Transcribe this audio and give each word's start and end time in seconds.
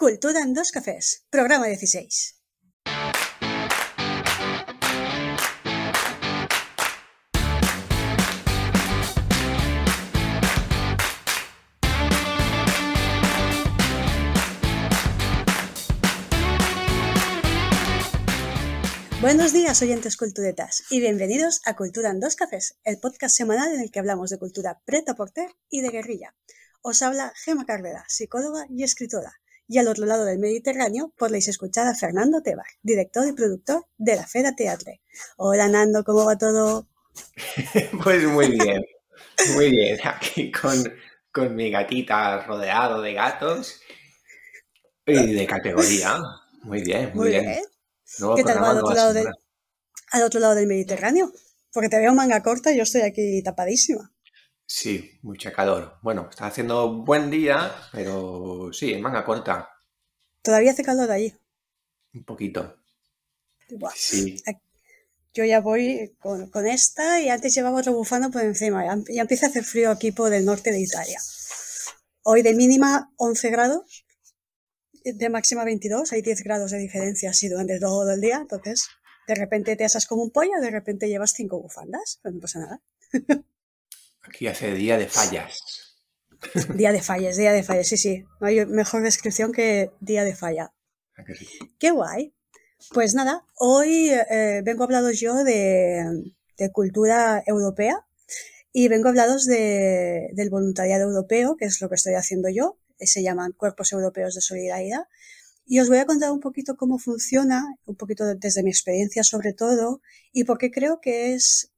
Cultura 0.00 0.42
en 0.42 0.54
dos 0.54 0.70
cafés, 0.70 1.26
programa 1.28 1.66
16. 1.66 2.36
Buenos 19.20 19.52
días, 19.52 19.82
oyentes 19.82 20.16
culturetas, 20.16 20.84
y 20.90 21.00
bienvenidos 21.00 21.60
a 21.64 21.74
Cultura 21.74 22.10
en 22.10 22.20
dos 22.20 22.36
cafés, 22.36 22.78
el 22.84 23.00
podcast 23.00 23.34
semanal 23.34 23.74
en 23.74 23.80
el 23.80 23.90
que 23.90 23.98
hablamos 23.98 24.30
de 24.30 24.38
cultura 24.38 24.80
preta 24.84 25.16
porter 25.16 25.56
y 25.68 25.80
de 25.80 25.90
guerrilla. 25.90 26.36
Os 26.82 27.02
habla 27.02 27.32
Gema 27.34 27.66
Carrera, 27.66 28.04
psicóloga 28.06 28.64
y 28.70 28.84
escritora, 28.84 29.40
y 29.68 29.78
al 29.78 29.86
otro 29.86 30.06
lado 30.06 30.24
del 30.24 30.38
Mediterráneo 30.38 31.12
podéis 31.16 31.46
escuchar 31.48 31.86
a 31.86 31.94
Fernando 31.94 32.40
Tebar, 32.42 32.66
director 32.82 33.28
y 33.28 33.32
productor 33.32 33.86
de 33.98 34.16
la 34.16 34.26
Fera 34.26 34.56
Teatre. 34.56 35.02
Hola 35.36 35.68
Nando, 35.68 36.02
¿cómo 36.04 36.24
va 36.24 36.38
todo? 36.38 36.88
pues 38.02 38.24
muy 38.24 38.48
bien, 38.48 38.82
muy 39.54 39.70
bien, 39.70 39.98
aquí 40.04 40.50
con, 40.50 40.82
con 41.30 41.54
mi 41.54 41.70
gatita 41.70 42.44
rodeado 42.46 43.02
de 43.02 43.12
gatos 43.12 43.80
y 45.06 45.34
de 45.34 45.46
categoría. 45.46 46.18
Muy 46.62 46.82
bien, 46.82 47.12
muy, 47.14 47.28
bien. 47.28 47.62
¿Qué 48.36 48.44
tal 48.44 48.62
va 48.62 48.70
al 48.70 48.78
otro, 48.78 48.94
lado 48.94 49.12
del, 49.12 49.28
al 50.12 50.22
otro 50.22 50.40
lado 50.40 50.54
del 50.54 50.66
Mediterráneo? 50.66 51.30
Porque 51.72 51.90
te 51.90 51.98
veo 51.98 52.14
manga 52.14 52.42
corta 52.42 52.72
y 52.72 52.78
yo 52.78 52.82
estoy 52.84 53.02
aquí 53.02 53.42
tapadísima. 53.42 54.10
Sí, 54.70 55.18
mucha 55.22 55.50
calor. 55.50 55.98
Bueno, 56.02 56.28
está 56.28 56.46
haciendo 56.46 57.02
buen 57.02 57.30
día, 57.30 57.74
pero 57.90 58.68
sí, 58.70 58.92
en 58.92 59.00
manga 59.00 59.24
corta. 59.24 59.70
¿Todavía 60.42 60.72
hace 60.72 60.84
calor 60.84 61.10
allí? 61.10 61.34
Un 62.12 62.24
poquito. 62.24 62.76
Sí. 63.94 64.36
Yo 65.32 65.44
ya 65.44 65.60
voy 65.60 66.14
con, 66.20 66.66
esta 66.66 67.18
y 67.18 67.30
antes 67.30 67.54
llevaba 67.54 67.78
otro 67.78 67.94
bufando 67.94 68.30
por 68.30 68.42
encima. 68.42 68.84
Ya, 69.08 69.22
empieza 69.22 69.46
a 69.46 69.48
hacer 69.48 69.64
frío 69.64 69.90
aquí 69.90 70.12
por 70.12 70.34
el 70.34 70.44
norte 70.44 70.70
de 70.70 70.80
Italia. 70.80 71.18
Hoy 72.24 72.42
de 72.42 72.54
mínima 72.54 73.10
11 73.16 73.50
grados, 73.50 74.04
de 75.02 75.30
máxima 75.30 75.64
22, 75.64 76.12
hay 76.12 76.20
10 76.20 76.42
grados 76.42 76.72
de 76.72 76.78
diferencia 76.78 77.30
así 77.30 77.48
durante 77.48 77.80
todo 77.80 78.10
el 78.10 78.20
día. 78.20 78.36
Entonces, 78.36 78.86
de 79.26 79.34
repente 79.34 79.76
te 79.76 79.86
asas 79.86 80.06
como 80.06 80.24
un 80.24 80.30
pollo, 80.30 80.60
de 80.60 80.70
repente 80.70 81.08
llevas 81.08 81.32
cinco 81.32 81.58
bufandas, 81.58 82.20
pero 82.22 82.34
no 82.34 82.40
pasa 82.42 82.58
nada. 82.60 82.82
Aquí 84.28 84.46
hace 84.46 84.74
día 84.74 84.98
de 84.98 85.08
fallas. 85.08 85.96
Día 86.74 86.92
de 86.92 87.00
fallas, 87.00 87.36
día 87.36 87.52
de 87.52 87.62
fallas, 87.62 87.88
sí, 87.88 87.96
sí. 87.96 88.24
No 88.40 88.46
hay 88.46 88.66
mejor 88.66 89.02
descripción 89.02 89.52
que 89.52 89.90
día 90.00 90.22
de 90.22 90.36
falla. 90.36 90.72
Ah, 91.16 91.24
Qué 91.78 91.90
guay. 91.90 92.34
Pues 92.92 93.14
nada, 93.14 93.44
hoy 93.56 94.10
eh, 94.10 94.60
vengo 94.64 94.82
a 94.82 94.86
hablaros 94.86 95.18
yo 95.18 95.34
de, 95.44 96.04
cultura 96.72 97.42
europea 97.46 98.06
y 98.72 98.88
vengo 98.88 99.08
a 99.08 99.10
hablaros 99.10 99.46
de, 99.46 100.28
del 100.34 100.50
voluntariado 100.50 101.04
europeo, 101.04 101.56
que 101.56 101.64
es 101.64 101.80
lo 101.80 101.88
que 101.88 101.94
estoy 101.94 102.14
haciendo 102.14 102.50
yo. 102.50 102.78
Se 103.00 103.22
llaman 103.22 103.52
Cuerpos 103.52 103.92
Europeos 103.92 104.34
de 104.34 104.42
Solidaridad. 104.42 105.04
Y 105.64 105.80
os 105.80 105.88
voy 105.88 105.98
a 105.98 106.06
contar 106.06 106.32
un 106.32 106.40
poquito 106.40 106.76
cómo 106.76 106.98
funciona, 106.98 107.64
un 107.86 107.96
poquito 107.96 108.24
desde 108.36 108.62
mi 108.62 108.70
experiencia 108.70 109.24
sobre 109.24 109.54
todo, 109.54 110.02
y 110.32 110.44
por 110.44 110.58
qué 110.58 110.70
creo 110.70 111.00
que 111.00 111.34
es 111.34 111.72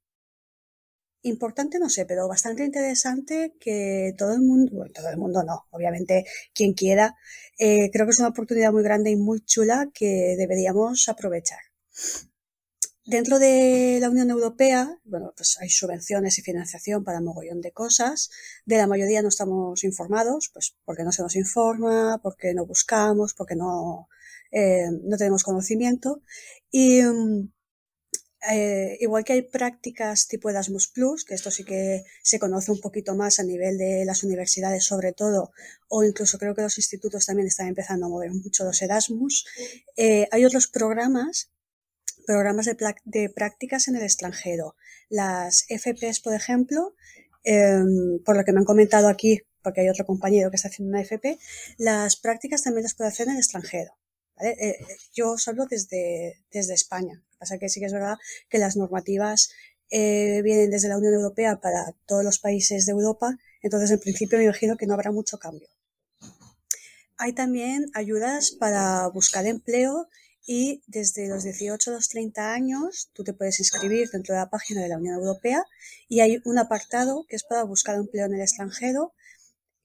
importante, 1.22 1.78
no 1.78 1.88
sé, 1.88 2.06
pero 2.06 2.28
bastante 2.28 2.64
interesante 2.64 3.54
que 3.60 4.14
todo 4.16 4.32
el 4.32 4.40
mundo, 4.40 4.72
bueno, 4.74 4.92
todo 4.92 5.08
el 5.08 5.16
mundo 5.18 5.42
no, 5.42 5.66
obviamente 5.70 6.24
quien 6.54 6.72
quiera, 6.74 7.16
eh, 7.58 7.90
creo 7.92 8.06
que 8.06 8.10
es 8.10 8.18
una 8.18 8.28
oportunidad 8.28 8.72
muy 8.72 8.82
grande 8.82 9.10
y 9.10 9.16
muy 9.16 9.40
chula 9.40 9.90
que 9.92 10.34
deberíamos 10.38 11.08
aprovechar. 11.08 11.60
Dentro 13.04 13.38
de 13.40 13.98
la 14.00 14.08
Unión 14.08 14.30
Europea, 14.30 15.00
bueno, 15.04 15.32
pues 15.36 15.58
hay 15.60 15.68
subvenciones 15.68 16.38
y 16.38 16.42
financiación 16.42 17.02
para 17.02 17.20
mogollón 17.20 17.60
de 17.60 17.72
cosas. 17.72 18.30
De 18.66 18.76
la 18.76 18.86
mayoría 18.86 19.20
no 19.20 19.28
estamos 19.28 19.82
informados, 19.84 20.50
pues 20.52 20.76
porque 20.84 21.02
no 21.02 21.10
se 21.10 21.22
nos 21.22 21.34
informa, 21.34 22.20
porque 22.22 22.54
no 22.54 22.66
buscamos, 22.66 23.34
porque 23.34 23.56
no, 23.56 24.08
eh, 24.52 24.86
no 25.02 25.16
tenemos 25.16 25.42
conocimiento. 25.42 26.22
Y, 26.70 27.02
mm, 27.02 27.50
eh, 28.48 28.96
igual 29.00 29.24
que 29.24 29.34
hay 29.34 29.42
prácticas 29.42 30.26
tipo 30.26 30.48
Erasmus 30.48 30.88
Plus, 30.88 31.24
que 31.24 31.34
esto 31.34 31.50
sí 31.50 31.64
que 31.64 32.04
se 32.22 32.38
conoce 32.38 32.72
un 32.72 32.80
poquito 32.80 33.14
más 33.14 33.38
a 33.38 33.42
nivel 33.42 33.76
de 33.76 34.04
las 34.06 34.22
universidades 34.24 34.84
sobre 34.84 35.12
todo, 35.12 35.52
o 35.88 36.04
incluso 36.04 36.38
creo 36.38 36.54
que 36.54 36.62
los 36.62 36.78
institutos 36.78 37.26
también 37.26 37.48
están 37.48 37.68
empezando 37.68 38.06
a 38.06 38.08
mover 38.08 38.32
mucho 38.32 38.64
los 38.64 38.80
Erasmus, 38.80 39.46
eh, 39.96 40.26
hay 40.30 40.44
otros 40.44 40.68
programas, 40.68 41.50
programas 42.26 42.66
de, 43.04 43.28
prácticas 43.28 43.88
en 43.88 43.96
el 43.96 44.02
extranjero. 44.02 44.74
Las 45.10 45.66
FPs, 45.68 46.20
por 46.20 46.34
ejemplo, 46.34 46.94
em, 47.44 48.22
por 48.24 48.36
lo 48.36 48.44
que 48.44 48.52
me 48.52 48.60
han 48.60 48.64
comentado 48.64 49.08
aquí, 49.08 49.40
porque 49.62 49.82
hay 49.82 49.88
otro 49.90 50.06
compañero 50.06 50.50
que 50.50 50.56
está 50.56 50.68
haciendo 50.68 50.90
una 50.90 51.02
FP, 51.02 51.38
las 51.78 52.16
prácticas 52.16 52.62
también 52.62 52.84
las 52.84 52.94
puede 52.94 53.10
hacer 53.10 53.26
en 53.26 53.34
el 53.34 53.38
extranjero. 53.38 53.92
Eh, 54.42 54.78
yo 55.14 55.32
os 55.32 55.48
hablo 55.48 55.66
desde, 55.66 56.36
España. 56.50 57.22
Pasa 57.38 57.58
que 57.58 57.68
sí 57.68 57.80
que 57.80 57.86
es 57.86 57.92
verdad 57.92 58.18
que 58.48 58.58
las 58.58 58.76
normativas 58.76 59.50
eh, 59.90 60.40
vienen 60.42 60.70
desde 60.70 60.88
la 60.88 60.98
Unión 60.98 61.14
Europea 61.14 61.60
para 61.60 61.94
todos 62.06 62.24
los 62.24 62.38
países 62.38 62.86
de 62.86 62.92
Europa, 62.92 63.36
entonces 63.62 63.90
en 63.90 64.00
principio 64.00 64.38
me 64.38 64.44
imagino 64.44 64.76
que 64.76 64.86
no 64.86 64.94
habrá 64.94 65.10
mucho 65.10 65.38
cambio. 65.38 65.68
Hay 67.16 67.34
también 67.34 67.90
ayudas 67.94 68.52
para 68.52 69.06
buscar 69.08 69.46
empleo 69.46 70.08
y 70.46 70.82
desde 70.86 71.28
los 71.28 71.44
18 71.44 71.90
a 71.90 71.94
los 71.94 72.08
30 72.08 72.52
años 72.52 73.10
tú 73.12 73.24
te 73.24 73.34
puedes 73.34 73.60
inscribir 73.60 74.08
dentro 74.10 74.34
de 74.34 74.40
la 74.40 74.50
página 74.50 74.82
de 74.82 74.88
la 74.88 74.96
Unión 74.96 75.16
Europea 75.16 75.64
y 76.08 76.20
hay 76.20 76.40
un 76.44 76.58
apartado 76.58 77.26
que 77.28 77.36
es 77.36 77.44
para 77.44 77.64
buscar 77.64 77.96
empleo 77.96 78.26
en 78.26 78.34
el 78.34 78.40
extranjero 78.40 79.12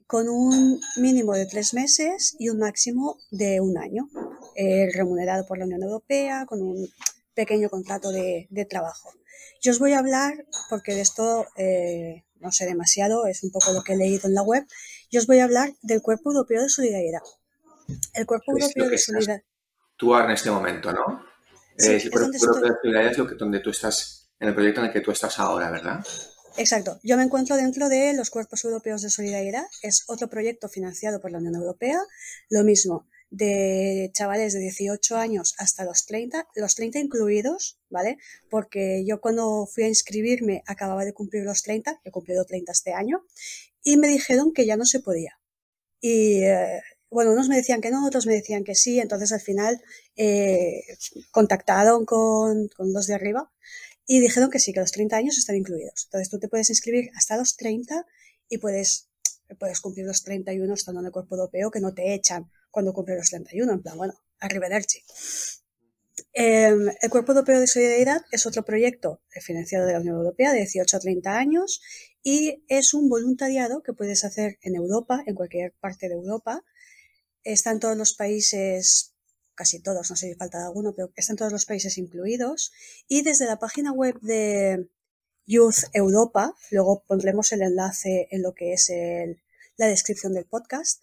con 0.07 0.29
un 0.29 0.79
mínimo 0.97 1.33
de 1.33 1.45
tres 1.45 1.73
meses 1.73 2.35
y 2.39 2.49
un 2.49 2.59
máximo 2.59 3.17
de 3.31 3.59
un 3.59 3.77
año, 3.77 4.07
eh, 4.55 4.89
remunerado 4.93 5.45
por 5.45 5.57
la 5.57 5.65
Unión 5.65 5.83
Europea, 5.83 6.45
con 6.45 6.61
un 6.61 6.87
pequeño 7.33 7.69
contrato 7.69 8.11
de, 8.11 8.47
trabajo. 8.69 9.11
Yo 9.61 9.71
os 9.71 9.79
voy 9.79 9.93
a 9.93 9.99
hablar, 9.99 10.45
porque 10.69 10.93
de 10.93 11.01
esto 11.01 11.45
eh, 11.57 12.23
no 12.39 12.51
sé 12.51 12.65
demasiado, 12.65 13.25
es 13.27 13.43
un 13.43 13.51
poco 13.51 13.73
lo 13.73 13.83
que 13.83 13.93
he 13.93 13.97
leído 13.97 14.27
en 14.27 14.33
la 14.33 14.43
web, 14.43 14.65
yo 15.11 15.19
os 15.19 15.27
voy 15.27 15.39
a 15.39 15.45
hablar 15.45 15.73
del 15.81 16.01
Cuerpo 16.01 16.31
Europeo 16.31 16.61
de 16.61 16.69
Solidaridad. 16.69 17.21
El 18.13 18.25
Cuerpo 18.25 18.51
Europeo 18.51 18.89
de 18.89 18.97
Solidaridad. 18.97 19.41
Tú 19.97 20.15
en 20.15 20.31
este 20.31 20.51
momento, 20.51 20.91
¿no? 20.91 21.23
Sí, 21.77 21.91
el 21.91 22.11
Cuerpo 22.11 22.37
Europeo 22.37 22.69
de 22.69 22.75
Solidaridad 22.81 23.11
es 23.11 23.17
lo 23.17 23.27
que, 23.27 23.35
donde 23.35 23.59
tú 23.59 23.69
estás, 23.69 24.29
en 24.39 24.49
el 24.49 24.53
proyecto 24.53 24.81
en 24.81 24.87
el 24.87 24.93
que 24.93 25.01
tú 25.01 25.11
estás 25.11 25.39
ahora, 25.39 25.71
¿verdad? 25.71 26.05
Exacto. 26.57 26.99
Yo 27.03 27.17
me 27.17 27.23
encuentro 27.23 27.57
dentro 27.57 27.89
de 27.89 28.13
los 28.13 28.29
Cuerpos 28.29 28.63
Europeos 28.63 29.01
de 29.01 29.09
Solidaridad. 29.09 29.65
Es 29.81 30.05
otro 30.07 30.29
proyecto 30.29 30.69
financiado 30.69 31.19
por 31.19 31.31
la 31.31 31.39
Unión 31.39 31.55
Europea. 31.55 31.99
Lo 32.49 32.63
mismo, 32.63 33.07
de 33.35 34.11
chavales 34.13 34.53
de 34.53 34.59
18 34.59 35.17
años 35.17 35.55
hasta 35.57 35.83
los 35.83 36.05
30, 36.05 36.47
los 36.55 36.75
30 36.75 36.99
incluidos, 36.99 37.77
¿vale? 37.89 38.17
Porque 38.49 39.03
yo 39.05 39.19
cuando 39.19 39.65
fui 39.65 39.83
a 39.83 39.89
inscribirme 39.89 40.63
acababa 40.67 41.03
de 41.03 41.13
cumplir 41.13 41.43
los 41.43 41.61
30, 41.61 41.99
he 42.05 42.11
cumplido 42.11 42.45
30 42.45 42.71
este 42.71 42.93
año, 42.93 43.25
y 43.83 43.97
me 43.97 44.07
dijeron 44.07 44.53
que 44.53 44.65
ya 44.65 44.77
no 44.77 44.85
se 44.85 45.01
podía. 45.01 45.37
Y 45.99 46.43
eh, 46.43 46.81
bueno, 47.09 47.33
unos 47.33 47.49
me 47.49 47.57
decían 47.57 47.81
que 47.81 47.91
no, 47.91 48.07
otros 48.07 48.25
me 48.25 48.33
decían 48.33 48.63
que 48.63 48.73
sí, 48.73 48.99
entonces 48.99 49.33
al 49.33 49.41
final 49.41 49.81
eh, 50.15 50.83
contactaron 51.31 52.05
con, 52.05 52.69
con 52.69 52.93
los 52.93 53.07
de 53.07 53.15
arriba 53.15 53.51
y 54.07 54.21
dijeron 54.21 54.49
que 54.49 54.59
sí, 54.59 54.71
que 54.71 54.79
los 54.79 54.93
30 54.93 55.17
años 55.17 55.37
están 55.37 55.57
incluidos. 55.57 56.05
Entonces 56.05 56.29
tú 56.29 56.39
te 56.39 56.47
puedes 56.47 56.69
inscribir 56.69 57.09
hasta 57.15 57.35
los 57.35 57.57
30 57.57 58.05
y 58.47 58.59
puedes, 58.59 59.09
puedes 59.59 59.81
cumplir 59.81 60.05
los 60.05 60.23
31 60.23 60.73
estando 60.73 61.01
en 61.01 61.07
el 61.07 61.11
cuerpo 61.11 61.35
europeo 61.35 61.69
que 61.69 61.81
no 61.81 61.93
te 61.93 62.13
echan 62.13 62.49
cuando 62.75 62.91
cumple 62.91 63.15
los 63.15 63.29
31, 63.29 63.71
en 63.71 63.81
plan, 63.81 63.95
bueno, 63.95 64.13
arrivederci. 64.37 65.01
Eh, 66.33 66.75
el 67.01 67.09
Cuerpo 67.09 67.31
Europeo 67.31 67.61
de 67.61 67.67
Solidaridad 67.67 68.25
es 68.33 68.45
otro 68.45 68.65
proyecto 68.65 69.21
financiado 69.29 69.85
de 69.85 69.93
la 69.93 70.01
Unión 70.01 70.17
Europea 70.17 70.51
de 70.51 70.57
18 70.57 70.97
a 70.97 70.99
30 70.99 71.37
años 71.37 71.81
y 72.21 72.65
es 72.67 72.93
un 72.93 73.07
voluntariado 73.07 73.81
que 73.81 73.93
puedes 73.93 74.25
hacer 74.25 74.57
en 74.61 74.75
Europa, 74.75 75.23
en 75.25 75.35
cualquier 75.35 75.71
parte 75.79 76.09
de 76.09 76.15
Europa. 76.15 76.65
Están 77.45 77.79
todos 77.79 77.95
los 77.95 78.13
países, 78.13 79.13
casi 79.55 79.79
todos, 79.81 80.09
no 80.09 80.17
sé 80.17 80.27
si 80.27 80.35
falta 80.35 80.65
alguno, 80.65 80.93
pero 80.93 81.13
están 81.15 81.37
todos 81.37 81.53
los 81.53 81.63
países 81.63 81.97
incluidos. 81.97 82.73
Y 83.07 83.21
desde 83.21 83.45
la 83.45 83.57
página 83.57 83.93
web 83.93 84.19
de 84.19 84.89
Youth 85.45 85.85
Europa, 85.93 86.53
luego 86.71 87.05
pondremos 87.07 87.53
el 87.53 87.61
enlace 87.61 88.27
en 88.31 88.41
lo 88.41 88.53
que 88.53 88.73
es 88.73 88.91
la 89.77 89.87
descripción 89.87 90.33
del 90.33 90.43
podcast, 90.43 91.01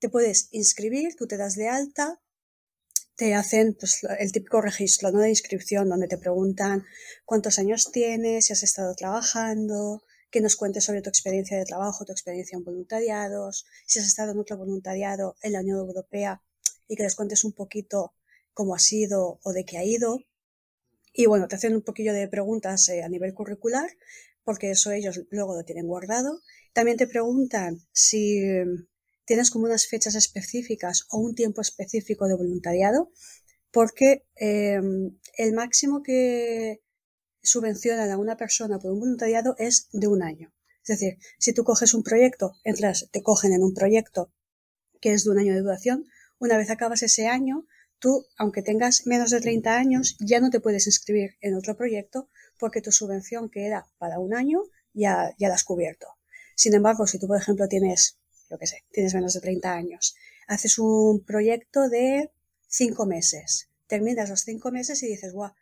te 0.00 0.08
puedes 0.08 0.48
inscribir, 0.50 1.14
tú 1.14 1.26
te 1.26 1.36
das 1.36 1.54
de 1.54 1.68
alta, 1.68 2.20
te 3.16 3.34
hacen 3.34 3.76
pues, 3.78 4.00
el 4.18 4.32
típico 4.32 4.62
registro 4.62 5.12
de 5.12 5.28
inscripción 5.28 5.90
donde 5.90 6.08
te 6.08 6.16
preguntan 6.16 6.84
cuántos 7.26 7.58
años 7.58 7.90
tienes, 7.92 8.46
si 8.46 8.54
has 8.54 8.62
estado 8.62 8.94
trabajando, 8.94 10.02
que 10.30 10.40
nos 10.40 10.56
cuentes 10.56 10.84
sobre 10.84 11.02
tu 11.02 11.10
experiencia 11.10 11.58
de 11.58 11.66
trabajo, 11.66 12.06
tu 12.06 12.12
experiencia 12.12 12.56
en 12.56 12.64
voluntariados, 12.64 13.66
si 13.86 13.98
has 13.98 14.06
estado 14.06 14.32
en 14.32 14.38
otro 14.38 14.56
voluntariado 14.56 15.36
en 15.42 15.52
la 15.52 15.60
Unión 15.60 15.78
Europea 15.78 16.42
y 16.88 16.96
que 16.96 17.02
les 17.02 17.14
cuentes 17.14 17.44
un 17.44 17.52
poquito 17.52 18.14
cómo 18.54 18.74
ha 18.74 18.78
sido 18.78 19.38
o 19.42 19.52
de 19.52 19.64
qué 19.64 19.76
ha 19.76 19.84
ido. 19.84 20.20
Y 21.12 21.26
bueno, 21.26 21.46
te 21.46 21.56
hacen 21.56 21.74
un 21.74 21.82
poquillo 21.82 22.14
de 22.14 22.26
preguntas 22.28 22.88
eh, 22.88 23.02
a 23.02 23.08
nivel 23.08 23.34
curricular, 23.34 23.90
porque 24.44 24.70
eso 24.70 24.92
ellos 24.92 25.20
luego 25.30 25.56
lo 25.56 25.64
tienen 25.64 25.86
guardado. 25.86 26.40
También 26.72 26.96
te 26.96 27.06
preguntan 27.06 27.80
si 27.92 28.40
tienes 29.24 29.50
como 29.50 29.66
unas 29.66 29.86
fechas 29.86 30.14
específicas 30.14 31.06
o 31.10 31.18
un 31.18 31.34
tiempo 31.34 31.60
específico 31.60 32.26
de 32.26 32.34
voluntariado, 32.34 33.10
porque 33.70 34.26
em, 34.36 35.18
el 35.36 35.52
máximo 35.52 36.02
que 36.02 36.82
subvencionan 37.42 38.10
a 38.10 38.18
una 38.18 38.36
persona 38.36 38.78
por 38.78 38.92
un 38.92 39.00
voluntariado 39.00 39.54
es 39.58 39.88
de 39.92 40.08
un 40.08 40.22
año. 40.22 40.52
Es 40.82 40.98
decir, 40.98 41.18
si 41.38 41.52
tú 41.52 41.64
coges 41.64 41.94
un 41.94 42.02
proyecto, 42.02 42.54
entras, 42.64 43.08
te 43.12 43.22
cogen 43.22 43.52
en 43.52 43.62
un 43.62 43.74
proyecto 43.74 44.32
que 45.00 45.12
es 45.12 45.24
de 45.24 45.30
un 45.30 45.38
año 45.38 45.54
de 45.54 45.60
duración, 45.60 46.06
una 46.38 46.56
vez 46.56 46.70
acabas 46.70 47.02
ese 47.02 47.26
año, 47.26 47.66
tú, 47.98 48.26
aunque 48.36 48.62
tengas 48.62 49.06
menos 49.06 49.30
de 49.30 49.40
30 49.40 49.76
años, 49.76 50.16
ya 50.20 50.40
no 50.40 50.50
te 50.50 50.60
puedes 50.60 50.86
inscribir 50.86 51.36
en 51.40 51.54
otro 51.54 51.76
proyecto 51.76 52.28
porque 52.58 52.82
tu 52.82 52.92
subvención 52.92 53.50
que 53.50 53.66
era 53.66 53.86
para 53.98 54.18
un 54.18 54.34
año 54.34 54.62
ya, 54.92 55.34
ya 55.38 55.48
la 55.48 55.54
has 55.54 55.64
cubierto. 55.64 56.06
Sin 56.56 56.74
embargo, 56.74 57.06
si 57.06 57.18
tú, 57.18 57.26
por 57.26 57.38
ejemplo, 57.38 57.68
tienes, 57.68 58.18
yo 58.50 58.58
qué 58.58 58.66
sé, 58.66 58.84
tienes 58.90 59.14
menos 59.14 59.34
de 59.34 59.40
30 59.40 59.72
años, 59.72 60.16
haces 60.46 60.78
un 60.78 61.24
proyecto 61.24 61.88
de 61.88 62.30
5 62.68 63.06
meses, 63.06 63.68
terminas 63.86 64.28
los 64.28 64.40
5 64.40 64.70
meses 64.72 65.02
y 65.02 65.08
dices, 65.08 65.32
guau, 65.32 65.52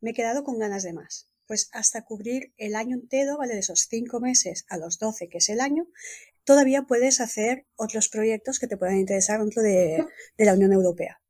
me 0.00 0.10
he 0.10 0.14
quedado 0.14 0.44
con 0.44 0.58
ganas 0.58 0.82
de 0.82 0.92
más. 0.92 1.26
Pues 1.46 1.68
hasta 1.72 2.04
cubrir 2.04 2.52
el 2.58 2.76
año 2.76 2.94
entero, 2.94 3.36
¿vale? 3.36 3.54
De 3.54 3.60
esos 3.60 3.86
5 3.88 4.20
meses 4.20 4.64
a 4.68 4.78
los 4.78 4.98
12, 4.98 5.28
que 5.28 5.38
es 5.38 5.48
el 5.48 5.60
año, 5.60 5.88
todavía 6.44 6.82
puedes 6.82 7.20
hacer 7.20 7.66
otros 7.76 8.08
proyectos 8.08 8.58
que 8.58 8.68
te 8.68 8.76
puedan 8.76 8.98
interesar 8.98 9.40
dentro 9.40 9.62
de, 9.62 10.04
de 10.38 10.44
la 10.44 10.54
Unión 10.54 10.72
Europea. 10.72 11.20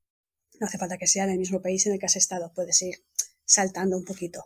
No 0.61 0.67
hace 0.67 0.79
falta 0.79 0.99
que 0.99 1.07
sea 1.07 1.25
en 1.25 1.31
el 1.31 1.39
mismo 1.39 1.63
país 1.63 1.87
en 1.87 1.95
el 1.95 1.99
que 1.99 2.07
has 2.07 2.17
estado, 2.17 2.53
puedes 2.55 2.81
ir 2.83 3.03
saltando 3.45 3.97
un 3.97 4.05
poquito. 4.05 4.45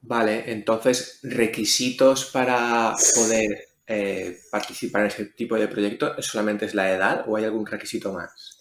Vale, 0.00 0.50
entonces, 0.52 1.20
requisitos 1.22 2.26
para 2.26 2.94
poder 3.14 3.73
eh, 3.86 4.38
participar 4.50 5.02
en 5.02 5.08
ese 5.08 5.24
tipo 5.26 5.56
de 5.56 5.68
proyecto 5.68 6.20
solamente 6.22 6.64
es 6.64 6.74
la 6.74 6.90
edad 6.90 7.24
o 7.28 7.36
hay 7.36 7.44
algún 7.44 7.66
requisito 7.66 8.12
más? 8.12 8.58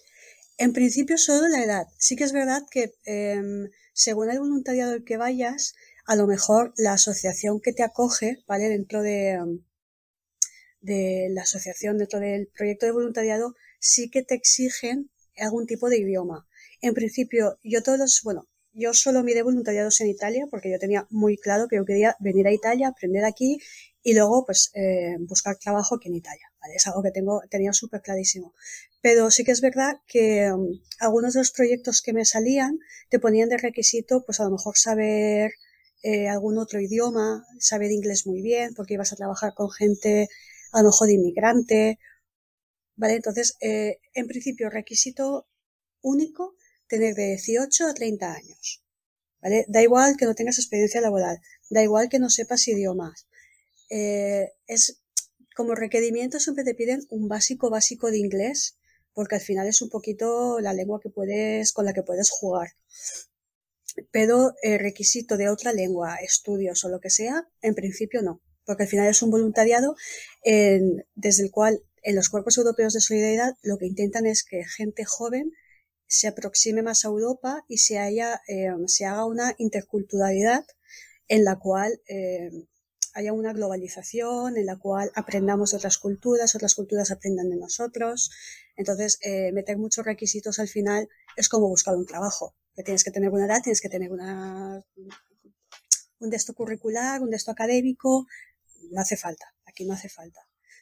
En 0.57 0.73
principio 0.73 1.17
solo 1.17 1.47
la 1.47 1.63
edad. 1.63 1.87
Sí 1.97 2.15
que 2.15 2.23
es 2.25 2.33
verdad 2.33 2.63
que 2.69 2.93
em, 3.05 3.69
según 3.93 4.29
el 4.29 4.39
voluntariado 4.39 4.93
al 4.93 5.03
que 5.03 5.17
vayas, 5.17 5.75
a 6.05 6.15
lo 6.15 6.27
mejor 6.27 6.73
la 6.77 6.93
asociación 6.93 7.61
que 7.61 7.73
te 7.73 7.83
acoge, 7.83 8.43
¿vale? 8.47 8.69
Dentro 8.69 9.01
de, 9.01 9.29
em, 9.31 9.63
de 10.81 11.29
la 11.31 11.43
asociación, 11.43 11.97
dentro 11.97 12.19
del 12.19 12.47
proyecto 12.47 12.85
de 12.85 12.91
voluntariado, 12.91 13.55
sí 13.79 14.09
que 14.09 14.23
te 14.23 14.35
exigen 14.35 15.09
algún 15.37 15.65
tipo 15.65 15.89
de 15.89 15.99
idioma. 15.99 16.47
En 16.81 16.93
principio, 16.93 17.59
yo 17.63 17.81
todos, 17.81 18.21
bueno, 18.23 18.49
yo 18.73 18.93
solo 18.93 19.23
miré 19.23 19.43
voluntariados 19.43 20.01
en 20.01 20.07
Italia 20.07 20.45
porque 20.49 20.71
yo 20.71 20.79
tenía 20.79 21.07
muy 21.09 21.37
claro 21.37 21.67
que 21.67 21.77
yo 21.77 21.85
quería 21.85 22.15
venir 22.19 22.47
a 22.47 22.51
Italia, 22.51 22.89
aprender 22.89 23.23
aquí 23.23 23.59
y 24.03 24.13
luego 24.13 24.45
pues 24.45 24.69
eh, 24.75 25.15
buscar 25.21 25.57
trabajo 25.57 25.95
aquí 25.95 26.09
en 26.09 26.15
Italia. 26.15 26.51
¿vale? 26.61 26.75
Es 26.75 26.85
algo 26.87 27.01
que 27.01 27.11
tengo, 27.11 27.41
tenía 27.49 27.71
súper 27.73 28.01
clarísimo. 28.01 28.53
Pero 29.01 29.31
sí 29.31 29.43
que 29.43 29.51
es 29.51 29.61
verdad 29.61 29.95
que 30.05 30.51
um, 30.51 30.67
algunos 30.99 31.33
de 31.33 31.39
los 31.39 31.51
proyectos 31.51 32.01
que 32.01 32.13
me 32.13 32.25
salían 32.25 32.79
te 33.09 33.19
ponían 33.19 33.49
de 33.49 33.57
requisito 33.57 34.23
pues 34.25 34.39
a 34.41 34.43
lo 34.43 34.51
mejor 34.51 34.77
saber 34.77 35.53
eh, 36.03 36.27
algún 36.27 36.57
otro 36.57 36.81
idioma, 36.81 37.45
saber 37.59 37.91
inglés 37.91 38.27
muy 38.27 38.41
bien 38.41 38.73
porque 38.75 38.95
ibas 38.95 39.13
a 39.13 39.15
trabajar 39.15 39.53
con 39.53 39.71
gente 39.71 40.27
a 40.73 40.81
lo 40.81 40.89
mejor 40.89 41.07
de 41.07 41.13
inmigrante. 41.13 41.99
¿Vale? 42.95 43.15
Entonces, 43.15 43.55
eh, 43.61 43.99
en 44.13 44.27
principio, 44.27 44.69
requisito 44.69 45.47
único 46.01 46.55
tener 46.87 47.15
de 47.15 47.37
18 47.37 47.87
a 47.87 47.93
30 47.93 48.33
años. 48.33 48.83
¿Vale? 49.41 49.65
Da 49.67 49.81
igual 49.81 50.15
que 50.17 50.25
no 50.25 50.35
tengas 50.35 50.59
experiencia 50.59 51.01
laboral, 51.01 51.39
da 51.69 51.81
igual 51.81 52.09
que 52.09 52.19
no 52.19 52.29
sepas 52.29 52.67
idiomas. 52.67 53.27
Eh, 53.95 54.51
es 54.65 55.03
como 55.55 55.75
requerimiento 55.75 56.39
siempre 56.39 56.63
te 56.63 56.73
piden 56.73 57.05
un 57.09 57.27
básico 57.27 57.69
básico 57.69 58.09
de 58.09 58.17
inglés, 58.17 58.79
porque 59.13 59.35
al 59.35 59.41
final 59.41 59.67
es 59.67 59.83
un 59.83 59.89
poquito 59.89 60.59
la 60.59 60.73
lengua 60.73 60.99
que 60.99 61.11
puedes, 61.11 61.71
con 61.73 61.85
la 61.85 61.93
que 61.93 62.01
puedes 62.01 62.31
jugar. 62.31 62.69
Pero 64.11 64.53
el 64.63 64.79
requisito 64.79 65.37
de 65.37 65.49
otra 65.49 65.73
lengua, 65.73 66.15
estudios 66.15 66.83
o 66.83 66.89
lo 66.89 66.99
que 66.99 67.11
sea, 67.11 67.47
en 67.61 67.75
principio 67.75 68.23
no, 68.23 68.41
porque 68.65 68.83
al 68.83 68.89
final 68.89 69.07
es 69.07 69.21
un 69.21 69.29
voluntariado 69.29 69.95
desde 70.43 71.43
el 71.43 71.51
cual 71.51 71.83
en 72.01 72.15
los 72.15 72.29
cuerpos 72.29 72.57
europeos 72.57 72.93
de 72.93 73.01
solidaridad 73.01 73.53
lo 73.61 73.77
que 73.77 73.85
intentan 73.85 74.25
es 74.25 74.43
que 74.43 74.63
gente 74.65 75.05
joven 75.05 75.51
se 76.07 76.27
aproxime 76.27 76.81
más 76.81 77.05
a 77.05 77.09
Europa 77.09 77.63
y 77.67 77.77
se, 77.77 77.99
haya, 77.99 78.41
eh, 78.47 78.71
se 78.87 79.05
haga 79.05 79.25
una 79.25 79.53
interculturalidad 79.59 80.65
en 81.27 81.43
la 81.43 81.57
cual 81.59 82.01
eh, 82.07 82.49
haya 83.13 83.33
una 83.33 83.53
globalización, 83.53 84.57
en 84.57 84.65
la 84.65 84.77
cual 84.77 85.11
aprendamos 85.15 85.73
otras 85.73 85.97
culturas, 85.97 86.55
otras 86.55 86.75
culturas 86.75 87.11
aprendan 87.11 87.49
de 87.49 87.57
nosotros. 87.57 88.31
Entonces, 88.75 89.19
eh, 89.21 89.51
meter 89.51 89.77
muchos 89.77 90.05
requisitos 90.05 90.59
al 90.59 90.67
final 90.67 91.07
es 91.37 91.49
como 91.49 91.67
buscar 91.67 91.95
un 91.95 92.05
trabajo. 92.05 92.55
Que 92.75 92.83
tienes 92.83 93.03
que 93.03 93.11
tener 93.11 93.29
una 93.29 93.45
edad, 93.45 93.61
tienes 93.61 93.81
que 93.81 93.89
tener 93.89 94.11
una, 94.11 94.83
un 96.19 96.29
texto 96.31 96.53
curricular, 96.53 97.21
un 97.21 97.29
texto 97.29 97.51
académico. 97.51 98.25
No 98.91 99.01
hace 99.01 99.15
falta, 99.15 99.45
aquí 99.65 99.85
no 99.85 99.93
hace 99.93 100.09
falta. 100.09 100.41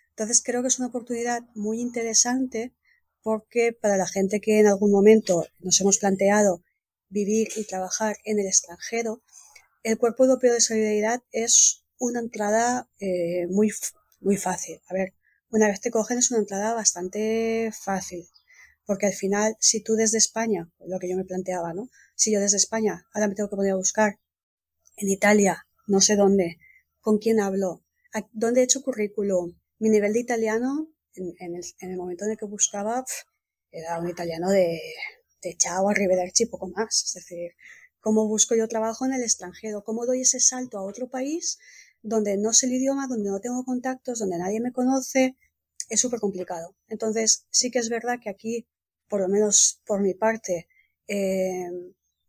Entonces, 0.09 0.41
creo 0.43 0.61
que 0.61 0.69
es 0.69 0.79
una 0.79 0.87
oportunidad 0.87 1.41
muy 1.53 1.81
interesante 1.81 2.73
porque 3.21 3.73
para 3.73 3.97
la 3.97 4.07
gente 4.07 4.39
que 4.39 4.59
en 4.59 4.67
algún 4.67 4.91
momento 4.91 5.45
nos 5.59 5.79
hemos 5.81 5.97
planteado 5.99 6.63
vivir 7.09 7.49
y 7.55 7.65
trabajar 7.65 8.17
en 8.23 8.39
el 8.39 8.47
extranjero, 8.47 9.21
el 9.83 9.97
Cuerpo 9.97 10.23
Europeo 10.23 10.53
de 10.53 10.61
Solidaridad 10.61 11.21
es 11.31 11.80
una 12.01 12.19
entrada 12.19 12.89
eh, 12.99 13.45
muy, 13.47 13.71
muy 14.21 14.35
fácil. 14.35 14.81
A 14.89 14.93
ver, 14.93 15.13
una 15.51 15.67
vez 15.67 15.79
te 15.81 15.91
cogen 15.91 16.17
es 16.17 16.31
una 16.31 16.39
entrada 16.39 16.73
bastante 16.73 17.71
fácil, 17.79 18.27
porque 18.85 19.05
al 19.05 19.13
final, 19.13 19.55
si 19.59 19.81
tú 19.81 19.93
desde 19.93 20.17
España, 20.17 20.71
lo 20.79 20.97
que 20.97 21.07
yo 21.07 21.15
me 21.15 21.25
planteaba, 21.25 21.73
¿no? 21.73 21.89
Si 22.15 22.33
yo 22.33 22.39
desde 22.39 22.57
España 22.57 23.05
ahora 23.13 23.27
me 23.27 23.35
tengo 23.35 23.49
que 23.49 23.55
poner 23.55 23.73
a 23.73 23.75
buscar 23.75 24.19
en 24.97 25.09
Italia, 25.09 25.67
no 25.87 26.01
sé 26.01 26.15
dónde, 26.15 26.57
con 27.01 27.19
quién 27.19 27.39
hablo, 27.39 27.83
dónde 28.31 28.61
he 28.61 28.63
hecho 28.63 28.81
currículum, 28.81 29.55
mi 29.77 29.89
nivel 29.89 30.13
de 30.13 30.21
italiano 30.21 30.89
en, 31.13 31.35
el, 31.81 31.97
momento 31.97 32.25
en 32.25 32.31
el 32.31 32.37
que 32.37 32.45
buscaba, 32.45 33.05
era 33.71 33.99
un 33.99 34.09
italiano 34.09 34.49
de, 34.49 34.79
de 35.43 35.55
chao, 35.55 35.87
arrivederci, 35.87 36.47
poco 36.47 36.67
más. 36.67 37.03
Es 37.05 37.13
decir, 37.13 37.51
¿cómo 37.99 38.27
busco 38.27 38.55
yo 38.55 38.67
trabajo 38.67 39.05
en 39.05 39.13
el 39.13 39.21
extranjero? 39.21 39.83
¿Cómo 39.83 40.07
doy 40.07 40.21
ese 40.21 40.39
salto 40.39 40.79
a 40.79 40.83
otro 40.83 41.09
país 41.09 41.59
donde 42.01 42.37
no 42.37 42.53
sé 42.53 42.67
el 42.67 42.73
idioma, 42.73 43.07
donde 43.07 43.29
no 43.29 43.39
tengo 43.39 43.63
contactos, 43.63 44.19
donde 44.19 44.37
nadie 44.37 44.59
me 44.59 44.71
conoce? 44.71 45.37
Es 45.89 45.99
súper 45.99 46.19
complicado. 46.19 46.75
Entonces, 46.87 47.45
sí 47.49 47.71
que 47.71 47.79
es 47.79 47.89
verdad 47.89 48.19
que 48.21 48.29
aquí, 48.29 48.67
por 49.07 49.21
lo 49.21 49.27
menos 49.27 49.81
por 49.85 50.01
mi 50.01 50.13
parte, 50.13 50.67
eh, 51.07 51.69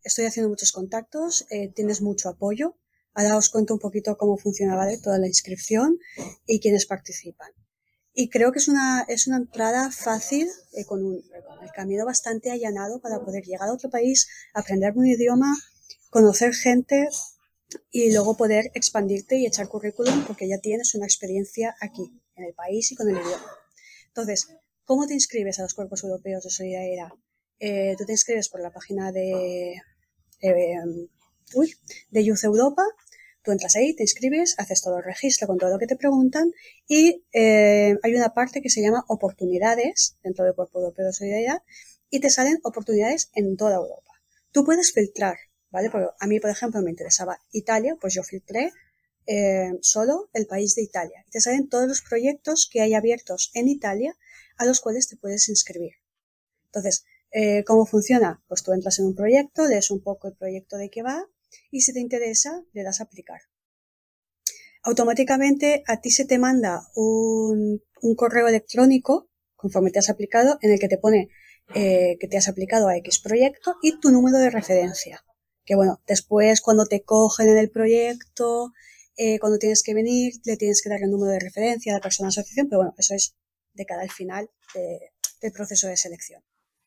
estoy 0.02 0.24
haciendo 0.26 0.48
muchos 0.48 0.72
contactos, 0.72 1.46
eh, 1.50 1.72
tienes 1.72 2.02
mucho 2.02 2.28
apoyo. 2.28 2.76
Ahora 3.14 3.36
os 3.36 3.50
cuento 3.50 3.74
un 3.74 3.80
poquito 3.80 4.16
cómo 4.16 4.36
funcionaba 4.36 4.86
toda 5.02 5.18
la 5.18 5.26
inscripción 5.26 5.98
y 6.46 6.60
quiénes 6.60 6.86
participan. 6.86 7.50
Y 8.14 8.28
creo 8.28 8.52
que 8.52 8.58
es 8.58 8.68
una, 8.68 9.04
es 9.08 9.26
una 9.26 9.38
entrada 9.38 9.90
fácil, 9.90 10.48
eh, 10.72 10.84
con, 10.84 11.04
un, 11.04 11.22
el 11.62 11.70
camino 11.72 12.04
bastante 12.04 12.50
allanado 12.50 13.00
para 13.00 13.20
poder 13.20 13.44
llegar 13.44 13.68
a 13.68 13.72
otro 13.72 13.90
país, 13.90 14.28
aprender 14.54 14.92
un 14.96 15.06
idioma, 15.06 15.54
conocer 16.10 16.54
gente 16.54 17.08
y 17.90 18.12
luego 18.12 18.36
poder 18.36 18.70
expandirte 18.74 19.36
y 19.36 19.46
echar 19.46 19.68
currículum 19.68 20.24
porque 20.26 20.48
ya 20.48 20.58
tienes 20.58 20.94
una 20.94 21.06
experiencia 21.06 21.74
aquí, 21.80 22.20
en 22.36 22.44
el 22.44 22.54
país 22.54 22.90
y 22.92 22.96
con 22.96 23.08
el 23.08 23.16
idioma. 23.16 23.46
Entonces, 24.08 24.48
¿cómo 24.84 25.06
te 25.06 25.14
inscribes 25.14 25.58
a 25.58 25.62
los 25.62 25.74
cuerpos 25.74 26.04
europeos 26.04 26.44
de 26.44 26.50
solidaridad? 26.50 27.10
Eh, 27.58 27.94
tú 27.96 28.04
te 28.04 28.12
inscribes 28.12 28.48
por 28.48 28.60
la 28.60 28.72
página 28.72 29.12
de, 29.12 29.74
eh, 30.40 30.80
de 32.10 32.24
Youth 32.24 32.44
Europa 32.44 32.82
Tú 33.42 33.50
entras 33.50 33.74
ahí, 33.74 33.94
te 33.94 34.04
inscribes, 34.04 34.54
haces 34.58 34.82
todo 34.82 34.98
el 34.98 35.04
registro 35.04 35.48
con 35.48 35.58
todo 35.58 35.70
lo 35.70 35.78
que 35.78 35.88
te 35.88 35.96
preguntan 35.96 36.52
y 36.86 37.24
eh, 37.32 37.96
hay 38.02 38.14
una 38.14 38.34
parte 38.34 38.62
que 38.62 38.70
se 38.70 38.80
llama 38.80 39.04
oportunidades 39.08 40.16
dentro 40.22 40.44
del 40.44 40.54
Cuerpo 40.54 40.78
Europeo 40.78 41.06
de 41.06 41.12
Solidaridad 41.12 41.62
y 42.08 42.20
te 42.20 42.30
salen 42.30 42.60
oportunidades 42.62 43.30
en 43.34 43.56
toda 43.56 43.76
Europa. 43.76 44.12
Tú 44.52 44.64
puedes 44.64 44.92
filtrar, 44.92 45.38
¿vale? 45.72 45.90
Porque 45.90 46.08
a 46.20 46.26
mí, 46.26 46.38
por 46.38 46.50
ejemplo, 46.50 46.80
me 46.82 46.90
interesaba 46.90 47.40
Italia, 47.50 47.96
pues 48.00 48.14
yo 48.14 48.22
filtré 48.22 48.72
eh, 49.26 49.72
solo 49.80 50.28
el 50.34 50.46
país 50.46 50.74
de 50.74 50.82
Italia. 50.82 51.24
Te 51.30 51.40
salen 51.40 51.68
todos 51.68 51.88
los 51.88 52.02
proyectos 52.02 52.68
que 52.70 52.80
hay 52.80 52.94
abiertos 52.94 53.50
en 53.54 53.68
Italia 53.68 54.16
a 54.58 54.66
los 54.66 54.80
cuales 54.80 55.08
te 55.08 55.16
puedes 55.16 55.48
inscribir. 55.48 55.94
Entonces, 56.66 57.04
eh, 57.32 57.64
¿cómo 57.64 57.86
funciona? 57.86 58.42
Pues 58.46 58.62
tú 58.62 58.72
entras 58.72 58.98
en 58.98 59.06
un 59.06 59.14
proyecto, 59.14 59.66
lees 59.66 59.90
un 59.90 60.02
poco 60.02 60.28
el 60.28 60.36
proyecto 60.36 60.76
de 60.76 60.90
qué 60.90 61.02
va, 61.02 61.26
y 61.70 61.80
si 61.80 61.92
te 61.92 62.00
interesa 62.00 62.62
le 62.72 62.82
das 62.82 63.00
a 63.00 63.04
aplicar. 63.04 63.40
Automáticamente 64.82 65.84
a 65.86 66.00
ti 66.00 66.10
se 66.10 66.24
te 66.24 66.38
manda 66.38 66.82
un, 66.96 67.80
correo 68.16 68.48
electrónico 68.48 69.28
conforme 69.54 69.92
te 69.92 70.00
has 70.00 70.10
aplicado 70.10 70.58
en 70.60 70.72
el 70.72 70.80
que 70.80 70.88
te 70.88 70.98
pone 70.98 71.28
eh, 71.74 72.16
que 72.18 72.26
te 72.26 72.36
has 72.36 72.48
aplicado 72.48 72.88
a 72.88 72.96
X 72.96 73.20
proyecto 73.20 73.76
y 73.80 74.00
tu 74.00 74.10
número 74.10 74.38
de 74.38 74.50
referencia. 74.50 75.22
Que 75.64 75.74
bueno, 75.74 76.00
después 76.06 76.60
cuando 76.60 76.86
te 76.86 77.02
cogen 77.02 77.48
en 77.48 77.58
el 77.58 77.70
proyecto, 77.70 78.72
eh, 79.16 79.38
cuando 79.38 79.58
tienes 79.58 79.82
que 79.82 79.94
venir, 79.94 80.34
le 80.44 80.56
tienes 80.56 80.82
que 80.82 80.88
dar 80.88 81.02
el 81.02 81.10
número 81.10 81.32
de 81.32 81.40
referencia 81.40 81.92
a 81.92 81.96
la 81.96 82.00
persona 82.00 82.28
de 82.28 82.30
asociación, 82.30 82.68
pero 82.68 82.78
bueno, 82.78 82.94
eso 82.98 83.14
es 83.14 83.34
de 83.74 83.86
cara 83.86 84.02
al 84.02 84.10
final 84.10 84.50
del 84.74 85.52
proceso 85.52 85.88
de 85.88 85.96
selección. 85.96 86.42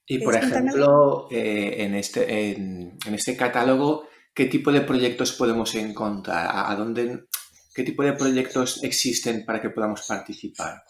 Y 0.07 0.19
por 0.19 0.35
ejemplo, 0.35 1.27
eh, 1.31 1.83
en, 1.83 1.95
este, 1.95 2.51
en, 2.51 2.97
este 3.11 3.35
catálogo, 3.35 4.07
¿qué 4.33 4.45
tipo 4.45 4.71
de 4.71 4.81
proyectos 4.81 5.33
podemos 5.33 5.73
encontrar? 5.75 6.47
¿A, 6.51 6.75
dónde, 6.75 7.25
¿Qué 7.73 7.83
tipo 7.83 8.03
de 8.03 8.13
proyectos 8.13 8.83
existen 8.83 9.45
para 9.45 9.61
que 9.61 9.71
podamos 9.71 10.05
participar? 10.07 10.83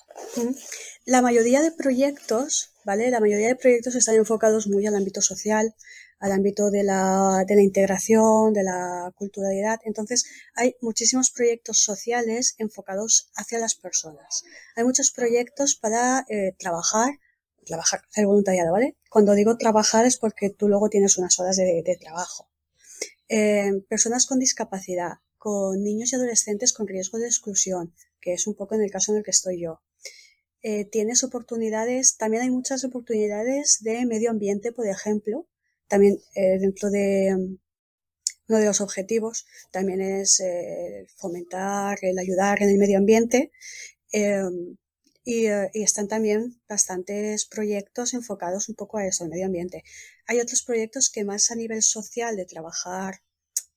La 1.06 1.22
mayoría 1.22 1.62
de 1.62 1.72
proyectos, 1.72 2.72
¿vale? 2.84 3.10
La 3.10 3.22
mayoría 3.22 3.48
de 3.48 3.56
proyectos 3.56 3.96
están 3.96 4.16
enfocados 4.16 4.68
muy 4.68 4.86
al 4.86 4.96
ámbito 4.96 5.22
social, 5.22 5.74
al 6.26 6.32
ámbito 6.32 6.72
de 6.72 6.84
la, 6.84 7.46
de 7.48 7.56
la 7.56 7.62
integración, 7.62 8.52
de 8.52 8.64
la 8.64 9.14
culturalidad. 9.16 9.80
Entonces, 9.86 10.26
hay 10.56 10.76
muchísimos 10.82 11.30
proyectos 11.30 11.78
sociales 11.78 12.56
enfocados 12.58 13.30
hacia 13.36 13.60
las 13.60 13.76
personas. 13.76 14.44
Hay 14.76 14.84
muchos 14.84 15.12
proyectos 15.12 15.76
para 15.76 16.26
eh, 16.28 16.56
trabajar 16.58 17.20
trabajar, 17.66 18.02
hacer 18.12 18.28
voluntariado, 18.28 18.72
¿vale? 18.72 18.96
Cuando 19.10 19.34
digo 19.34 19.58
trabajar 19.58 20.06
es 20.06 20.18
porque 20.18 20.52
tú 20.52 20.68
luego 20.68 20.88
tienes 20.88 21.18
unas 21.18 21.40
horas 21.40 21.56
de, 21.56 21.98
trabajo. 22.00 22.48
Eh, 23.28 23.72
personas 23.90 24.28
con 24.28 24.38
discapacidad, 24.38 25.14
con 25.40 25.84
niños 25.84 26.14
y 26.14 26.16
adolescentes 26.16 26.74
con 26.74 26.88
riesgo 26.88 27.18
de 27.18 27.26
exclusión, 27.26 27.92
que 28.22 28.34
es 28.34 28.46
un 28.46 28.54
poco 28.54 28.76
en 28.76 28.84
el 28.84 28.92
caso 28.92 29.12
en 29.12 29.18
el 29.18 29.24
que 29.24 29.32
estoy 29.32 29.62
yo. 29.62 29.82
Eh, 30.62 30.86
tienes 30.86 31.24
oportunidades, 31.24 32.18
también 32.18 32.44
hay 32.44 32.52
muchas 32.52 32.84
oportunidades 32.84 33.80
de 33.82 34.06
medio 34.06 34.30
ambiente, 34.30 34.72
por 34.72 34.88
ejemplo, 34.88 35.48
también 35.88 36.18
eh, 36.36 36.58
dentro 36.60 36.90
de 36.90 37.36
mm, 37.36 37.58
uno 38.48 38.60
de 38.60 38.66
los 38.66 38.82
objetivos 38.82 39.46
también 39.72 40.02
es 40.02 40.42
fomentar 41.18 41.98
el 42.04 42.20
ayudar 42.20 42.62
en 42.62 42.70
el 42.70 42.78
medio 42.78 43.00
ambiente 43.00 43.52
eh, 44.12 44.44
y, 45.26 45.48
están 45.74 46.08
también 46.08 46.62
bastantes 46.70 47.46
proyectos 47.46 48.14
enfocados 48.14 48.70
un 48.70 48.76
poco 48.76 48.98
a 48.98 49.06
eso, 49.06 49.24
al 49.24 49.30
medio 49.30 49.48
ambiente. 49.48 49.84
Hay 50.28 50.40
otros 50.40 50.62
proyectos 50.64 51.10
que 51.10 51.26
más 51.26 51.52
a 51.52 51.56
nivel 51.56 51.82
social 51.82 52.38
de 52.38 52.46
trabajar 52.46 53.22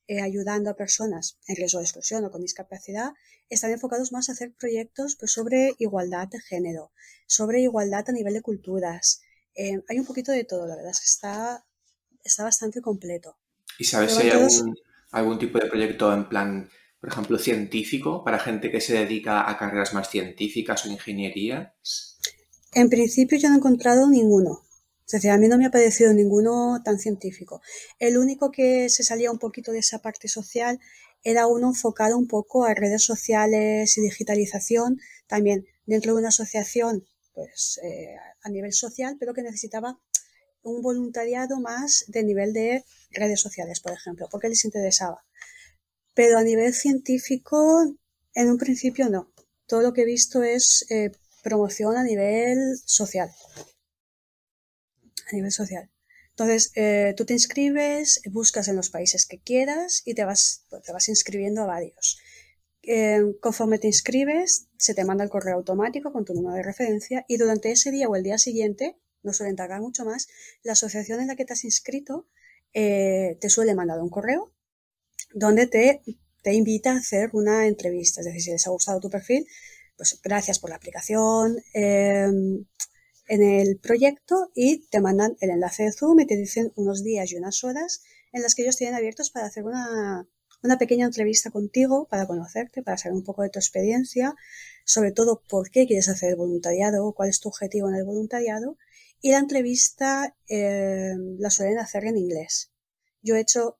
eh, 0.06 0.20
ayudando 0.20 0.70
a 0.70 0.76
personas 0.76 1.38
en 1.48 1.56
riesgo 1.56 1.78
de 1.80 1.86
exclusión 1.86 2.24
o 2.24 2.30
con 2.30 2.42
discapacidad, 2.42 3.12
están 3.48 3.72
enfocados 3.72 4.12
más 4.12 4.28
a 4.28 4.32
hacer 4.32 4.54
proyectos 4.54 5.16
pues, 5.18 5.32
sobre 5.32 5.74
igualdad 5.78 6.28
de 6.28 6.40
género, 6.40 6.92
sobre 7.26 7.60
igualdad 7.62 8.04
a 8.08 8.12
nivel 8.12 8.34
de 8.34 8.42
culturas. 8.42 9.22
Eh, 9.54 9.82
hay 9.88 9.98
un 9.98 10.06
poquito 10.06 10.32
de 10.32 10.44
todo, 10.44 10.66
la 10.66 10.76
verdad 10.76 10.92
es 10.92 11.00
que 11.00 11.06
está, 11.06 11.66
está 12.28 12.44
bastante 12.44 12.80
completo. 12.80 13.36
¿Y 13.78 13.84
sabes 13.84 14.14
si 14.14 14.22
hay 14.22 14.30
algún, 14.30 14.76
algún 15.10 15.38
tipo 15.38 15.58
de 15.58 15.66
proyecto 15.66 16.12
en 16.12 16.28
plan 16.28 16.68
por 17.00 17.10
ejemplo, 17.10 17.38
científico 17.38 18.24
para 18.24 18.38
gente 18.38 18.70
que 18.70 18.80
se 18.80 18.94
dedica 18.94 19.48
a 19.48 19.56
carreras 19.56 19.94
más 19.94 20.10
científicas 20.10 20.84
o 20.84 20.88
ingeniería? 20.88 21.74
En 22.72 22.90
principio 22.90 23.38
yo 23.38 23.48
no 23.48 23.54
he 23.54 23.58
encontrado 23.58 24.08
ninguno. 24.08 24.64
Es 25.06 25.12
decir, 25.12 25.30
a 25.30 25.38
mí 25.38 25.48
no 25.48 25.56
me 25.56 25.66
ha 25.66 25.70
parecido 25.70 26.12
ninguno 26.12 26.82
tan 26.84 26.98
científico. 26.98 27.62
El 27.98 28.18
único 28.18 28.50
que 28.50 28.88
se 28.90 29.04
salía 29.04 29.30
un 29.30 29.38
poquito 29.38 29.72
de 29.72 29.78
esa 29.78 30.00
parte 30.00 30.28
social 30.28 30.80
era 31.22 31.46
uno 31.46 31.68
enfocado 31.68 32.18
un 32.18 32.26
poco 32.26 32.64
a 32.64 32.74
redes 32.74 33.04
sociales 33.04 33.96
y 33.96 34.02
digitalización, 34.02 35.00
también 35.26 35.66
dentro 35.86 36.12
de 36.12 36.18
una 36.18 36.28
asociación 36.28 37.06
pues, 37.32 37.80
eh, 37.82 38.16
a 38.42 38.50
nivel 38.50 38.72
social, 38.72 39.16
pero 39.18 39.32
que 39.32 39.42
necesitaba 39.42 39.98
un 40.68 40.82
voluntariado 40.82 41.60
más 41.60 42.04
de 42.08 42.22
nivel 42.22 42.52
de 42.52 42.84
redes 43.10 43.40
sociales, 43.40 43.80
por 43.80 43.92
ejemplo, 43.92 44.28
porque 44.30 44.48
les 44.48 44.64
interesaba 44.64 45.24
pero 46.18 46.36
a 46.36 46.42
nivel 46.42 46.74
científico, 46.74 47.94
en 48.34 48.50
un 48.50 48.58
principio 48.58 49.08
no. 49.08 49.32
Todo 49.68 49.82
lo 49.82 49.92
que 49.92 50.02
he 50.02 50.04
visto 50.04 50.42
es 50.42 50.84
eh, 50.90 51.12
promoción 51.44 51.96
a 51.96 52.02
nivel 52.02 52.58
social. 52.84 53.30
A 55.30 55.36
nivel 55.36 55.52
social. 55.52 55.88
Entonces, 56.30 56.72
eh, 56.74 57.14
tú 57.16 57.24
te 57.24 57.34
inscribes, 57.34 58.20
buscas 58.32 58.66
en 58.66 58.74
los 58.74 58.90
países 58.90 59.26
que 59.26 59.38
quieras 59.38 60.02
y 60.04 60.14
te 60.14 60.24
vas, 60.24 60.64
pues, 60.70 60.82
te 60.82 60.92
vas 60.92 61.08
inscribiendo 61.08 61.62
a 61.62 61.66
varios. 61.66 62.18
Eh, 62.82 63.22
conforme 63.40 63.78
te 63.78 63.86
inscribes, 63.86 64.66
se 64.76 64.94
te 64.94 65.04
manda 65.04 65.22
el 65.22 65.30
correo 65.30 65.54
automático 65.54 66.12
con 66.12 66.24
tu 66.24 66.34
número 66.34 66.56
de 66.56 66.64
referencia 66.64 67.24
y 67.28 67.36
durante 67.36 67.70
ese 67.70 67.92
día 67.92 68.08
o 68.08 68.16
el 68.16 68.24
día 68.24 68.38
siguiente, 68.38 68.96
no 69.22 69.32
suelen 69.32 69.56
tardar 69.56 69.80
mucho 69.80 70.04
más, 70.04 70.28
la 70.62 70.72
asociación 70.72 71.20
en 71.20 71.28
la 71.28 71.36
que 71.36 71.44
te 71.44 71.52
has 71.52 71.64
inscrito 71.64 72.26
te 72.72 73.48
suele 73.48 73.74
mandar 73.74 74.00
un 74.00 74.08
correo 74.10 74.52
donde 75.34 75.66
te, 75.66 76.02
te 76.42 76.54
invita 76.54 76.92
a 76.92 76.98
hacer 76.98 77.30
una 77.32 77.66
entrevista. 77.66 78.20
Es 78.20 78.26
decir, 78.26 78.42
si 78.42 78.50
les 78.52 78.66
ha 78.66 78.70
gustado 78.70 79.00
tu 79.00 79.10
perfil, 79.10 79.46
pues 79.96 80.20
gracias 80.22 80.58
por 80.58 80.70
la 80.70 80.76
aplicación 80.76 81.58
em, 81.74 82.64
en 83.28 83.42
el 83.42 83.78
proyecto 83.78 84.50
y 84.54 84.86
te 84.88 85.00
mandan 85.00 85.36
el 85.40 85.50
enlace 85.50 85.84
de 85.84 85.92
Zoom 85.92 86.20
y 86.20 86.26
te 86.26 86.36
dicen 86.36 86.72
unos 86.76 87.02
días 87.02 87.32
y 87.32 87.36
unas 87.36 87.64
horas 87.64 88.02
en 88.32 88.42
las 88.42 88.54
que 88.54 88.62
ellos 88.62 88.76
tienen 88.76 88.94
abiertos 88.94 89.30
para 89.30 89.46
hacer 89.46 89.64
una, 89.64 90.26
una 90.62 90.78
pequeña 90.78 91.06
entrevista 91.06 91.50
contigo, 91.50 92.06
para 92.08 92.26
conocerte, 92.26 92.82
para 92.82 92.96
saber 92.96 93.16
un 93.16 93.24
poco 93.24 93.42
de 93.42 93.50
tu 93.50 93.58
experiencia, 93.58 94.34
sobre 94.84 95.12
todo 95.12 95.42
por 95.48 95.70
qué 95.70 95.86
quieres 95.86 96.08
hacer 96.08 96.30
el 96.30 96.36
voluntariado, 96.36 97.12
cuál 97.12 97.28
es 97.28 97.40
tu 97.40 97.48
objetivo 97.48 97.88
en 97.88 97.96
el 97.96 98.04
voluntariado. 98.04 98.76
Y 99.20 99.32
la 99.32 99.38
entrevista 99.38 100.36
em, 100.46 101.36
la 101.38 101.50
suelen 101.50 101.78
hacer 101.78 102.04
en 102.04 102.16
inglés. 102.16 102.70
Yo 103.20 103.34
he 103.34 103.40
hecho 103.40 103.78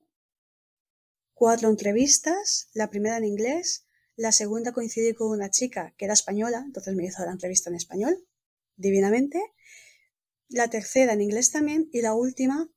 cuatro 1.35 1.71
entrevistas, 1.71 2.69
la 2.75 2.91
primera 2.91 3.19
en 3.19 3.25
inglés, 3.25 3.87
la 4.17 4.33
segunda 4.33 4.73
coincidí 4.73 5.15
con 5.15 5.31
una 5.31 5.51
chica 5.51 5.95
que 5.97 6.07
era 6.07 6.15
española, 6.15 6.65
entonces 6.67 6.95
me 6.95 7.05
hizo 7.05 7.25
la 7.25 7.31
entrevista 7.31 7.71
en 7.71 7.77
español, 7.77 8.27
divinamente, 8.77 9.41
la 10.49 10.69
tercera 10.69 11.13
en 11.13 11.23
inglés 11.23 11.53
también 11.53 11.89
y 11.93 12.03
la 12.03 12.15
última, 12.15 12.69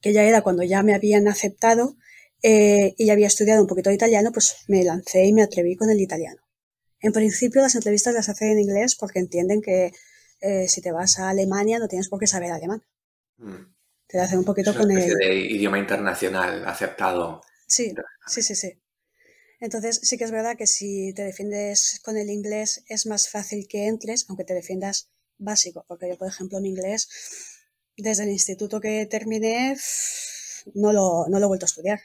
que 0.00 0.12
ya 0.12 0.22
era 0.22 0.42
cuando 0.42 0.62
ya 0.62 0.84
me 0.84 0.94
habían 0.94 1.26
aceptado 1.26 1.96
eh, 2.42 2.94
y 2.96 3.06
ya 3.06 3.14
había 3.14 3.26
estudiado 3.26 3.60
un 3.60 3.66
poquito 3.66 3.90
de 3.90 3.96
italiano, 3.96 4.30
pues 4.32 4.56
me 4.68 4.84
lancé 4.84 5.24
y 5.24 5.32
me 5.32 5.42
atreví 5.42 5.74
con 5.74 5.90
el 5.90 6.00
italiano. 6.00 6.40
En 7.00 7.12
principio 7.12 7.62
las 7.62 7.74
entrevistas 7.74 8.14
las 8.14 8.28
hacen 8.28 8.50
en 8.52 8.60
inglés 8.60 8.94
porque 8.94 9.18
entienden 9.18 9.62
que 9.62 9.92
eh, 10.40 10.68
si 10.68 10.80
te 10.80 10.92
vas 10.92 11.18
a 11.18 11.28
Alemania 11.28 11.78
no 11.78 11.88
tienes 11.88 12.08
por 12.08 12.18
qué 12.18 12.26
saber 12.26 12.52
alemán. 12.52 12.82
Mm. 13.38 13.74
Te 14.06 14.18
hacen 14.18 14.40
un 14.40 14.44
poquito 14.44 14.74
con 14.74 14.90
el... 14.90 15.14
de 15.14 15.34
idioma 15.36 15.78
internacional 15.78 16.66
aceptado 16.66 17.40
Sí, 17.70 17.94
sí, 18.26 18.42
sí, 18.42 18.56
sí. 18.56 18.82
Entonces 19.60 20.00
sí 20.02 20.18
que 20.18 20.24
es 20.24 20.32
verdad 20.32 20.56
que 20.56 20.66
si 20.66 21.14
te 21.14 21.22
defiendes 21.22 22.00
con 22.02 22.16
el 22.16 22.28
inglés 22.28 22.82
es 22.88 23.06
más 23.06 23.28
fácil 23.28 23.68
que 23.68 23.86
entres, 23.86 24.26
aunque 24.28 24.42
te 24.42 24.54
defiendas 24.54 25.08
básico, 25.38 25.84
porque 25.86 26.08
yo, 26.08 26.18
por 26.18 26.26
ejemplo, 26.26 26.60
mi 26.60 26.70
inglés, 26.70 27.08
desde 27.96 28.24
el 28.24 28.30
instituto 28.30 28.80
que 28.80 29.06
terminé, 29.06 29.76
no 30.74 30.92
lo, 30.92 31.26
no 31.28 31.38
lo 31.38 31.44
he 31.44 31.48
vuelto 31.48 31.66
a 31.66 31.68
estudiar. 31.68 32.00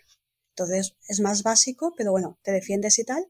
Entonces 0.50 0.96
es 1.08 1.20
más 1.20 1.42
básico, 1.42 1.96
pero 1.98 2.12
bueno, 2.12 2.38
te 2.44 2.52
defiendes 2.52 3.00
y 3.00 3.04
tal. 3.04 3.26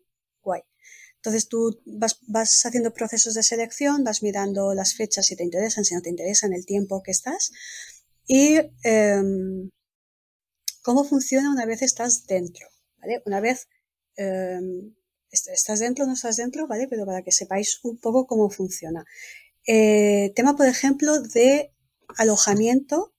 Entonces 1.25 1.49
tú 1.49 1.81
vas, 1.87 2.19
haciendo 2.65 2.93
procesos 2.93 3.33
de 3.33 3.41
selección, 3.41 4.03
vas 4.03 4.21
mirando 4.21 4.75
las 4.75 4.93
fechas 4.93 5.25
si 5.25 5.35
te 5.35 5.43
interesan, 5.43 5.83
si 5.83 5.95
no 5.95 6.01
te 6.03 6.11
interesan, 6.11 6.53
el 6.53 6.67
tiempo 6.67 7.01
que 7.01 7.09
estás. 7.09 7.51
Y 8.27 8.57
em, 8.83 9.71
cómo 10.83 11.03
funciona 11.03 11.49
una 11.49 11.65
vez 11.65 11.81
estás 11.81 12.27
dentro, 12.27 12.67
¿vale? 12.99 13.23
Una 13.25 13.39
vez 13.41 13.67
em, 14.17 14.93
estás 15.31 15.79
dentro, 15.79 16.05
no 16.05 16.13
estás 16.13 16.37
dentro, 16.37 16.67
¿vale? 16.67 16.87
Pero 16.87 17.07
para 17.07 17.23
que 17.23 17.31
sepáis 17.31 17.79
un 17.83 17.97
poco 17.97 18.27
cómo 18.27 18.51
funciona. 18.51 19.03
Eh, 19.65 20.31
tema, 20.35 20.55
por 20.55 20.67
ejemplo, 20.67 21.19
de 21.21 21.73
alojamiento, 22.19 23.15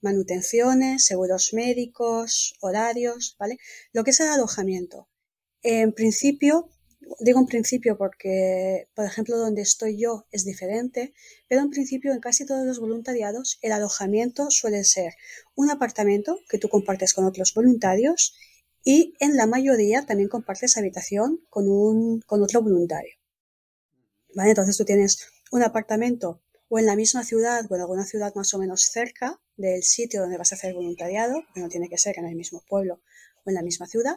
manutenciones, 0.00 1.04
seguros 1.04 1.52
médicos, 1.52 2.54
horarios, 2.62 3.36
¿vale? 3.38 3.58
Lo 3.92 4.04
que 4.04 4.12
es 4.12 4.20
el 4.20 4.28
alojamiento. 4.28 5.10
En 5.60 5.92
principio, 5.92 6.70
digo 7.20 7.40
en 7.40 7.46
principio 7.46 7.96
porque, 7.96 8.88
por 8.94 9.04
ejemplo, 9.04 9.36
donde 9.36 9.62
estoy 9.62 9.98
yo 9.98 10.26
es 10.30 10.44
diferente, 10.44 11.14
pero 11.48 11.60
en 11.60 11.70
principio 11.70 12.12
en 12.12 12.20
casi 12.20 12.46
todos 12.46 12.66
los 12.66 12.80
voluntariados 12.80 13.58
el 13.62 13.72
alojamiento 13.72 14.50
suele 14.50 14.84
ser 14.84 15.14
un 15.54 15.70
apartamento 15.70 16.38
que 16.48 16.58
tú 16.58 16.68
compartes 16.68 17.14
con 17.14 17.24
otros 17.24 17.52
voluntarios 17.54 18.34
y 18.84 19.14
en 19.20 19.36
la 19.36 19.46
mayoría 19.46 20.06
también 20.06 20.28
compartes 20.28 20.76
habitación 20.76 21.40
con, 21.48 21.68
un, 21.68 22.20
con 22.22 22.42
otro 22.42 22.62
voluntario. 22.62 23.14
¿Vale? 24.34 24.50
Entonces 24.50 24.76
tú 24.76 24.84
tienes 24.84 25.28
un 25.50 25.62
apartamento 25.62 26.42
o 26.68 26.78
en 26.78 26.86
la 26.86 26.96
misma 26.96 27.22
ciudad 27.22 27.66
o 27.70 27.74
en 27.74 27.82
alguna 27.82 28.04
ciudad 28.04 28.34
más 28.34 28.54
o 28.54 28.58
menos 28.58 28.82
cerca 28.90 29.40
del 29.56 29.82
sitio 29.82 30.22
donde 30.22 30.38
vas 30.38 30.52
a 30.52 30.54
hacer 30.54 30.74
voluntariado, 30.74 31.42
que 31.54 31.60
no 31.60 31.68
tiene 31.68 31.88
que 31.88 31.98
ser 31.98 32.18
en 32.18 32.26
el 32.26 32.34
mismo 32.34 32.62
pueblo 32.66 33.02
o 33.44 33.50
en 33.50 33.54
la 33.54 33.62
misma 33.62 33.86
ciudad, 33.86 34.16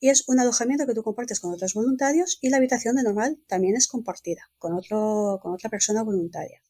y 0.00 0.10
es 0.10 0.28
un 0.28 0.40
alojamiento 0.40 0.86
que 0.86 0.94
tú 0.94 1.02
compartes 1.02 1.40
con 1.40 1.52
otros 1.52 1.74
voluntarios 1.74 2.38
y 2.40 2.50
la 2.50 2.58
habitación 2.58 2.96
de 2.96 3.02
normal 3.02 3.40
también 3.46 3.76
es 3.76 3.86
compartida 3.86 4.50
con, 4.58 4.74
otra 4.74 5.70
persona 5.70 6.02
voluntaria. 6.02 6.62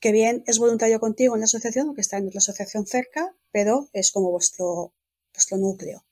que 0.00 0.12
bien 0.12 0.44
es 0.46 0.58
voluntario 0.58 1.00
contigo 1.00 1.34
en 1.34 1.40
la 1.40 1.46
asociación 1.46 1.88
o 1.88 1.94
que 1.94 2.02
está 2.02 2.18
en 2.18 2.26
la 2.26 2.38
asociación 2.38 2.86
cerca, 2.86 3.34
pero 3.50 3.88
es 3.92 4.12
como 4.12 4.30
vuestro, 4.30 4.92
vuestro 5.32 5.56
núcleo. 5.58 6.04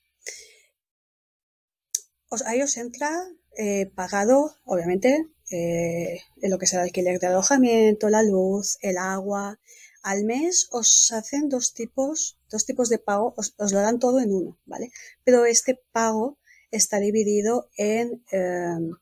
Os, 2.29 2.43
ahí 2.43 2.63
os 2.63 2.77
entra 2.77 3.11
eh, 3.57 3.87
pagado, 3.95 4.57
obviamente, 4.65 5.29
eh, 5.51 6.21
lo 6.43 6.59
que 6.59 6.67
sea 6.67 6.81
el 6.81 6.87
alquiler 6.87 7.21
de 7.21 7.29
alojamiento, 7.29 8.09
la 8.09 8.23
luz, 8.23 8.79
el 8.81 8.99
agua. 8.99 9.61
Al 10.03 10.25
mes 10.25 10.69
os 10.71 11.13
hacen 11.13 11.49
dos 11.49 11.75
tipos, 11.75 12.39
dos 12.55 12.65
tipos 12.65 12.89
de 12.89 12.99
pago, 12.99 13.35
os, 13.37 13.55
lo 13.59 13.81
dan 13.81 13.99
todo 13.99 14.21
en 14.21 14.31
uno, 14.33 14.59
¿vale? 14.65 14.87
Pero 15.25 15.45
este 15.45 15.73
pago 15.91 16.39
está 16.71 16.99
dividido 17.01 17.69
en 17.77 18.23
em, 18.31 18.93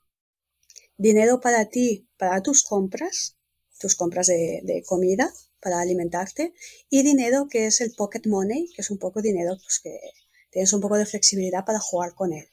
dinero 0.96 1.40
para 1.40 1.66
ti, 1.66 2.08
para 2.16 2.42
tus 2.42 2.62
compras, 2.62 3.36
tus 3.78 3.94
compras 3.94 4.26
de, 4.28 4.82
comida 4.86 5.30
para 5.60 5.80
alimentarte, 5.80 6.54
y 6.88 7.02
dinero 7.02 7.46
que 7.50 7.66
es 7.66 7.80
el 7.80 7.92
pocket 7.92 8.22
money, 8.26 8.68
que 8.74 8.80
es 8.82 8.90
un 8.90 8.98
poco 8.98 9.20
dinero 9.20 9.52
pues, 9.62 9.80
que 9.82 9.94
tienes 10.50 10.72
un 10.72 10.80
poco 10.80 10.96
de 10.96 11.06
flexibilidad 11.06 11.64
para 11.64 11.78
jugar 11.78 12.14
con 12.14 12.32
él. 12.32 12.48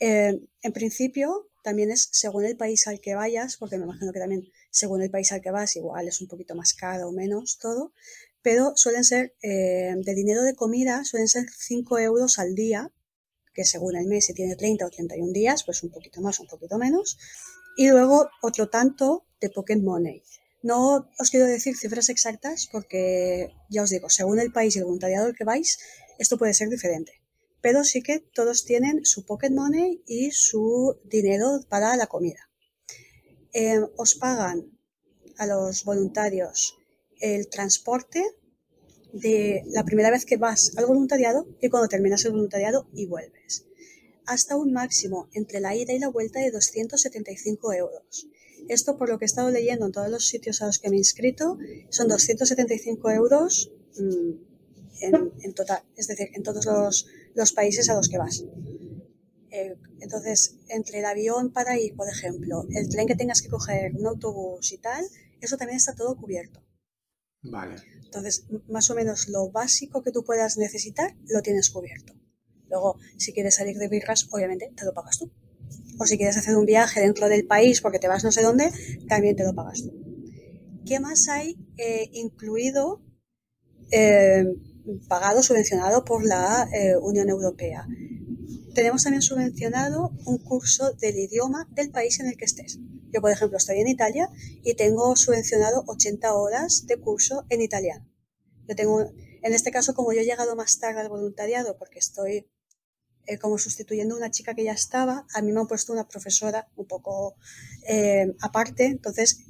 Eh, 0.00 0.38
en 0.62 0.72
principio, 0.72 1.48
también 1.64 1.90
es 1.90 2.08
según 2.12 2.44
el 2.44 2.56
país 2.56 2.86
al 2.86 3.00
que 3.00 3.14
vayas, 3.14 3.56
porque 3.56 3.78
me 3.78 3.84
imagino 3.84 4.12
que 4.12 4.20
también 4.20 4.42
según 4.70 5.00
el 5.02 5.10
país 5.10 5.32
al 5.32 5.40
que 5.40 5.50
vas, 5.50 5.74
igual 5.76 6.06
es 6.06 6.20
un 6.20 6.28
poquito 6.28 6.54
más 6.54 6.74
caro 6.74 7.08
o 7.08 7.12
menos 7.12 7.58
todo, 7.58 7.92
pero 8.46 8.74
suelen 8.76 9.02
ser 9.02 9.34
eh, 9.42 9.92
de 9.96 10.14
dinero 10.14 10.44
de 10.44 10.54
comida, 10.54 11.04
suelen 11.04 11.26
ser 11.26 11.46
5 11.50 11.98
euros 11.98 12.38
al 12.38 12.54
día, 12.54 12.92
que 13.52 13.64
según 13.64 13.96
el 13.96 14.06
mes, 14.06 14.26
si 14.26 14.34
tiene 14.34 14.54
30 14.54 14.86
o 14.86 14.88
31 14.88 15.32
días, 15.32 15.64
pues 15.64 15.82
un 15.82 15.90
poquito 15.90 16.20
más, 16.20 16.38
un 16.38 16.46
poquito 16.46 16.78
menos, 16.78 17.18
y 17.76 17.88
luego 17.88 18.30
otro 18.42 18.68
tanto 18.68 19.26
de 19.40 19.50
Pocket 19.50 19.78
Money. 19.78 20.22
No 20.62 21.10
os 21.18 21.30
quiero 21.32 21.46
decir 21.46 21.76
cifras 21.76 22.08
exactas 22.08 22.68
porque 22.70 23.52
ya 23.68 23.82
os 23.82 23.90
digo, 23.90 24.08
según 24.10 24.38
el 24.38 24.52
país 24.52 24.76
y 24.76 24.78
el 24.78 24.84
voluntariado 24.84 25.26
al 25.26 25.34
que 25.34 25.42
vais, 25.42 25.78
esto 26.20 26.38
puede 26.38 26.54
ser 26.54 26.68
diferente 26.68 27.14
pero 27.62 27.82
sí 27.82 28.00
que 28.00 28.20
todos 28.20 28.64
tienen 28.64 29.04
su 29.04 29.24
pocket 29.24 29.50
money 29.50 30.00
y 30.06 30.30
su 30.30 31.00
dinero 31.02 31.58
para 31.68 31.96
la 31.96 32.06
comida. 32.06 32.48
Eh, 33.52 33.80
os 33.96 34.14
pagan 34.14 34.78
a 35.36 35.46
los 35.46 35.82
voluntarios 35.82 36.78
el 37.20 37.48
transporte 37.48 38.24
de 39.12 39.62
la 39.66 39.84
primera 39.84 40.10
vez 40.10 40.24
que 40.24 40.36
vas 40.36 40.72
al 40.76 40.86
voluntariado 40.86 41.46
y 41.60 41.68
cuando 41.68 41.88
terminas 41.88 42.24
el 42.24 42.32
voluntariado 42.32 42.88
y 42.92 43.06
vuelves. 43.06 43.66
Hasta 44.26 44.56
un 44.56 44.72
máximo 44.72 45.28
entre 45.32 45.60
la 45.60 45.74
ida 45.74 45.92
y 45.92 45.98
la 45.98 46.08
vuelta 46.08 46.40
de 46.40 46.50
275 46.50 47.72
euros. 47.72 48.28
Esto, 48.68 48.98
por 48.98 49.08
lo 49.08 49.18
que 49.18 49.24
he 49.24 49.26
estado 49.26 49.50
leyendo 49.50 49.86
en 49.86 49.92
todos 49.92 50.10
los 50.10 50.26
sitios 50.26 50.60
a 50.60 50.66
los 50.66 50.78
que 50.78 50.90
me 50.90 50.96
he 50.96 50.98
inscrito, 50.98 51.58
son 51.88 52.08
275 52.08 53.10
euros 53.10 53.70
mm, 53.98 54.46
en, 55.00 55.54
total, 55.54 55.82
es 55.94 56.08
decir, 56.08 56.28
en 56.34 56.42
todos 56.42 56.66
los, 57.34 57.52
países 57.52 57.88
a 57.88 57.94
los 57.94 58.08
que 58.08 58.18
vas. 58.18 58.44
Eh, 59.50 59.76
entonces, 60.00 60.56
entre 60.68 60.98
el 60.98 61.04
avión 61.04 61.52
para 61.52 61.78
ir, 61.78 61.94
por 61.94 62.08
ejemplo, 62.08 62.66
el 62.70 62.88
tren 62.88 63.06
que 63.06 63.14
tengas 63.14 63.40
que 63.40 63.48
coger, 63.48 63.94
un 63.94 64.06
autobús 64.06 64.72
y 64.72 64.78
tal, 64.78 65.04
eso 65.40 65.56
también 65.56 65.76
está 65.76 65.94
todo 65.94 66.16
cubierto. 66.16 66.65
Vale. 67.50 67.76
Entonces, 68.04 68.46
más 68.68 68.90
o 68.90 68.94
menos 68.94 69.28
lo 69.28 69.50
básico 69.50 70.02
que 70.02 70.12
tú 70.12 70.24
puedas 70.24 70.56
necesitar 70.56 71.14
lo 71.28 71.42
tienes 71.42 71.70
cubierto. 71.70 72.14
Luego, 72.68 72.98
si 73.16 73.32
quieres 73.32 73.56
salir 73.56 73.76
de 73.76 73.88
birras, 73.88 74.28
obviamente 74.30 74.72
te 74.76 74.84
lo 74.84 74.92
pagas 74.92 75.18
tú. 75.18 75.30
O 75.98 76.04
si 76.04 76.16
quieres 76.16 76.36
hacer 76.36 76.56
un 76.56 76.66
viaje 76.66 77.00
dentro 77.00 77.28
del 77.28 77.46
país 77.46 77.80
porque 77.80 77.98
te 77.98 78.08
vas 78.08 78.24
no 78.24 78.32
sé 78.32 78.42
dónde, 78.42 78.70
también 79.08 79.36
te 79.36 79.44
lo 79.44 79.54
pagas 79.54 79.82
tú. 79.82 79.92
¿Qué 80.84 81.00
más 81.00 81.28
hay 81.28 81.56
eh, 81.78 82.10
incluido 82.12 83.02
eh, 83.90 84.44
pagado, 85.08 85.42
subvencionado 85.42 86.04
por 86.04 86.24
la 86.24 86.68
eh, 86.72 86.96
Unión 86.96 87.28
Europea. 87.28 87.86
Tenemos 88.74 89.02
también 89.02 89.22
subvencionado 89.22 90.12
un 90.26 90.38
curso 90.38 90.92
del 90.92 91.16
idioma 91.16 91.68
del 91.72 91.90
país 91.90 92.20
en 92.20 92.26
el 92.26 92.36
que 92.36 92.44
estés. 92.44 92.78
Por 93.20 93.30
ejemplo, 93.30 93.58
estoy 93.58 93.80
en 93.80 93.88
Italia 93.88 94.28
y 94.62 94.74
tengo 94.74 95.14
subvencionado 95.16 95.84
80 95.86 96.34
horas 96.34 96.86
de 96.86 96.98
curso 96.98 97.44
en 97.48 97.62
italiano. 97.62 98.08
Yo 98.68 98.74
tengo, 98.74 99.00
en 99.00 99.54
este 99.54 99.70
caso, 99.70 99.94
como 99.94 100.12
yo 100.12 100.20
he 100.20 100.24
llegado 100.24 100.56
más 100.56 100.78
tarde 100.78 101.00
al 101.00 101.08
voluntariado, 101.08 101.78
porque 101.78 101.98
estoy 101.98 102.48
eh, 103.26 103.38
como 103.38 103.58
sustituyendo 103.58 104.14
a 104.14 104.18
una 104.18 104.30
chica 104.30 104.54
que 104.54 104.64
ya 104.64 104.72
estaba, 104.72 105.26
a 105.34 105.42
mí 105.42 105.52
me 105.52 105.60
han 105.60 105.66
puesto 105.66 105.92
una 105.92 106.08
profesora 106.08 106.68
un 106.76 106.86
poco 106.86 107.36
eh, 107.88 108.34
aparte, 108.40 108.86
entonces 108.86 109.44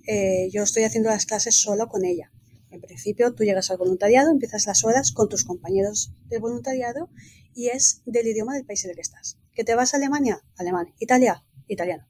yo 0.50 0.62
estoy 0.62 0.84
haciendo 0.84 1.10
las 1.10 1.26
clases 1.26 1.56
solo 1.56 1.88
con 1.88 2.04
ella. 2.04 2.30
En 2.70 2.80
principio, 2.80 3.32
tú 3.34 3.44
llegas 3.44 3.70
al 3.70 3.78
voluntariado, 3.78 4.30
empiezas 4.30 4.66
las 4.66 4.84
horas 4.84 5.12
con 5.12 5.28
tus 5.28 5.44
compañeros 5.44 6.12
de 6.26 6.38
voluntariado 6.38 7.08
y 7.54 7.68
es 7.68 8.02
del 8.04 8.26
idioma 8.26 8.54
del 8.54 8.66
país 8.66 8.84
en 8.84 8.90
el 8.90 8.96
que 8.96 9.02
estás. 9.02 9.38
¿Que 9.54 9.64
te 9.64 9.74
vas 9.74 9.94
a 9.94 9.96
Alemania? 9.96 10.44
Alemán. 10.56 10.94
Italia, 10.98 11.44
italiano. 11.68 12.06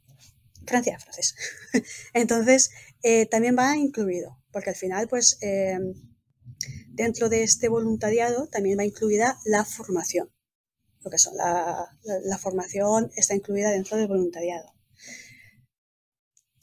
Francia, 0.66 0.98
francés. 0.98 1.34
Entonces, 2.12 2.70
eh, 3.02 3.26
también 3.26 3.56
va 3.58 3.76
incluido, 3.76 4.42
porque 4.52 4.70
al 4.70 4.76
final, 4.76 5.08
pues, 5.08 5.38
eh, 5.42 5.78
dentro 6.88 7.28
de 7.28 7.42
este 7.42 7.68
voluntariado 7.68 8.48
también 8.48 8.78
va 8.78 8.84
incluida 8.84 9.38
la 9.44 9.64
formación. 9.64 10.30
Lo 11.00 11.10
que 11.10 11.18
son 11.18 11.36
la 11.36 12.38
formación 12.38 13.12
está 13.14 13.34
incluida 13.34 13.70
dentro 13.70 13.96
del 13.96 14.08
voluntariado. 14.08 14.76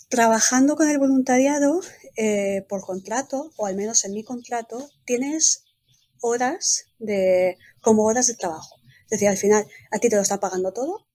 Trabajando 0.10 0.76
con 0.76 0.90
el 0.90 1.00
voluntariado 1.00 1.82
eh, 2.16 2.66
por 2.70 2.82
contrato, 2.82 3.52
o 3.58 3.66
al 3.66 3.76
menos 3.76 4.06
en 4.06 4.14
mi 4.14 4.24
contrato, 4.24 4.88
tienes 5.06 5.64
horas 6.22 6.86
de, 7.00 7.58
como 7.82 8.04
horas 8.04 8.28
de 8.28 8.36
trabajo. 8.36 8.76
Es 9.06 9.10
decir, 9.10 9.28
al 9.28 9.38
final 9.38 9.66
a 9.92 9.98
ti 9.98 10.10
te 10.10 10.16
lo 10.16 10.22
están 10.22 10.40
pagando 10.40 10.72
todo, 10.72 11.08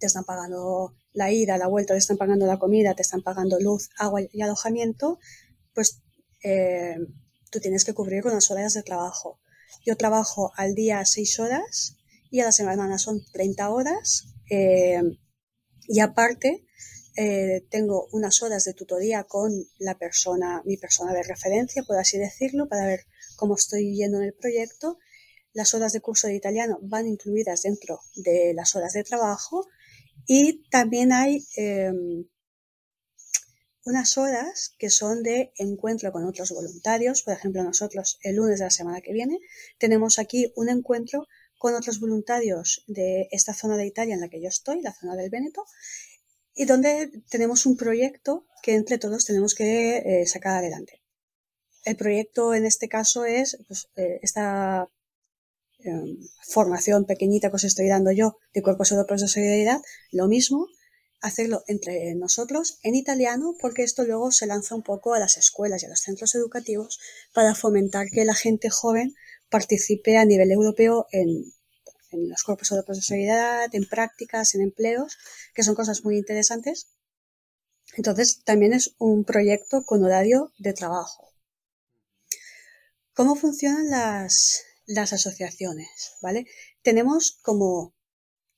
te 0.00 0.06
están 0.06 0.24
pagando 0.24 0.96
la 1.16 1.32
ida, 1.32 1.56
la 1.56 1.66
vuelta, 1.66 1.94
te 1.94 1.98
están 1.98 2.18
pagando 2.18 2.46
la 2.46 2.58
comida, 2.58 2.94
te 2.94 3.00
están 3.00 3.22
pagando 3.22 3.58
luz, 3.58 3.88
agua 3.96 4.20
y 4.30 4.42
alojamiento, 4.42 5.18
pues 5.74 6.02
eh, 6.44 6.98
tú 7.50 7.58
tienes 7.58 7.86
que 7.86 7.94
cubrir 7.94 8.22
con 8.22 8.34
las 8.34 8.50
horas 8.50 8.74
de 8.74 8.82
trabajo. 8.82 9.40
Yo 9.84 9.96
trabajo 9.96 10.52
al 10.56 10.74
día 10.74 11.02
seis 11.06 11.40
horas 11.40 11.96
y 12.30 12.40
a 12.40 12.44
la 12.44 12.52
semana 12.52 12.98
son 12.98 13.24
30 13.32 13.70
horas 13.70 14.26
eh, 14.50 15.00
y 15.88 16.00
aparte 16.00 16.66
eh, 17.16 17.66
tengo 17.70 18.08
unas 18.12 18.42
horas 18.42 18.64
de 18.64 18.74
tutoría 18.74 19.24
con 19.24 19.50
la 19.78 19.96
persona, 19.96 20.60
mi 20.66 20.76
persona 20.76 21.14
de 21.14 21.22
referencia, 21.22 21.82
por 21.82 21.96
así 21.96 22.18
decirlo, 22.18 22.68
para 22.68 22.86
ver 22.86 23.06
cómo 23.36 23.54
estoy 23.54 23.96
yendo 23.96 24.18
en 24.18 24.24
el 24.24 24.34
proyecto. 24.34 24.98
Las 25.54 25.72
horas 25.72 25.94
de 25.94 26.02
curso 26.02 26.26
de 26.26 26.34
italiano 26.34 26.78
van 26.82 27.06
incluidas 27.06 27.62
dentro 27.62 28.00
de 28.16 28.52
las 28.52 28.76
horas 28.76 28.92
de 28.92 29.02
trabajo 29.02 29.66
y 30.26 30.68
también 30.70 31.12
hay 31.12 31.46
em, 31.56 32.26
unas 33.84 34.18
horas 34.18 34.74
que 34.78 34.90
son 34.90 35.22
de 35.22 35.52
encuentro 35.56 36.12
con 36.12 36.24
otros 36.24 36.50
voluntarios. 36.50 37.22
Por 37.22 37.34
ejemplo, 37.34 37.62
nosotros 37.62 38.18
el 38.22 38.36
lunes 38.36 38.58
de 38.58 38.64
la 38.64 38.70
semana 38.70 39.00
que 39.00 39.12
viene 39.12 39.38
tenemos 39.78 40.18
aquí 40.18 40.52
un 40.56 40.68
encuentro 40.68 41.28
con 41.58 41.74
otros 41.74 42.00
voluntarios 42.00 42.82
de 42.86 43.28
esta 43.30 43.54
zona 43.54 43.76
de 43.76 43.86
Italia 43.86 44.14
en 44.14 44.20
la 44.20 44.28
que 44.28 44.42
yo 44.42 44.48
estoy, 44.48 44.82
la 44.82 44.92
zona 44.92 45.16
del 45.16 45.30
Véneto, 45.30 45.64
y 46.54 46.64
donde 46.64 47.10
tenemos 47.30 47.64
un 47.64 47.76
proyecto 47.76 48.46
que 48.62 48.74
entre 48.74 48.98
todos 48.98 49.24
tenemos 49.24 49.54
que 49.54 49.98
eh, 49.98 50.26
sacar 50.26 50.58
adelante. 50.58 51.02
El 51.84 51.96
proyecto 51.96 52.54
en 52.54 52.66
este 52.66 52.88
caso 52.88 53.24
es 53.24 53.58
pues, 53.68 53.88
eh, 53.96 54.18
esta 54.22 54.88
em, 55.86 56.18
formación 56.54 57.04
pequeñita 57.04 57.50
que 57.50 57.56
os 57.56 57.64
estoy 57.64 57.88
dando 57.88 58.12
yo 58.12 58.38
de 58.54 58.62
cuerpos 58.62 58.90
europeos 58.92 59.22
de 59.22 59.28
solidaridad, 59.28 59.80
lo 60.12 60.28
mismo, 60.28 60.68
hacerlo 61.20 61.62
entre 61.66 62.14
nosotros 62.14 62.78
en 62.82 62.94
italiano, 62.94 63.54
porque 63.60 63.82
esto 63.82 64.04
luego 64.04 64.30
se 64.32 64.46
lanza 64.46 64.74
un 64.74 64.82
poco 64.82 65.14
a 65.14 65.18
las 65.18 65.36
escuelas 65.36 65.82
y 65.82 65.86
a 65.86 65.88
los 65.88 66.00
centros 66.00 66.34
educativos 66.34 66.98
para 67.32 67.54
fomentar 67.54 68.08
que 68.10 68.24
la 68.24 68.34
gente 68.34 68.70
joven 68.70 69.14
participe 69.48 70.16
a 70.16 70.24
nivel 70.24 70.50
europeo 70.50 71.06
en, 71.12 71.52
en 72.10 72.28
los 72.28 72.42
cuerpos 72.42 72.70
de 72.70 73.02
solidaridad, 73.02 73.74
en 73.74 73.88
prácticas, 73.88 74.54
en 74.54 74.62
empleos, 74.62 75.16
que 75.54 75.62
son 75.62 75.74
cosas 75.74 76.04
muy 76.04 76.16
interesantes. 76.16 76.88
Entonces, 77.96 78.42
también 78.44 78.72
es 78.72 78.94
un 78.98 79.24
proyecto 79.24 79.84
con 79.84 80.04
horario 80.04 80.52
de 80.58 80.72
trabajo. 80.72 81.32
¿Cómo 83.14 83.34
funcionan 83.34 83.88
las, 83.88 84.64
las 84.86 85.12
asociaciones? 85.12 86.14
¿Vale? 86.22 86.46
Tenemos 86.82 87.38
como 87.42 87.94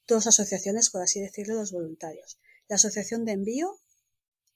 dos 0.07 0.27
asociaciones, 0.27 0.91
por 0.91 1.03
así 1.03 1.21
decirlo, 1.21 1.55
los 1.55 1.73
voluntarios. 1.73 2.39
La 2.69 2.77
asociación 2.77 3.25
de 3.25 3.33
envío 3.33 3.79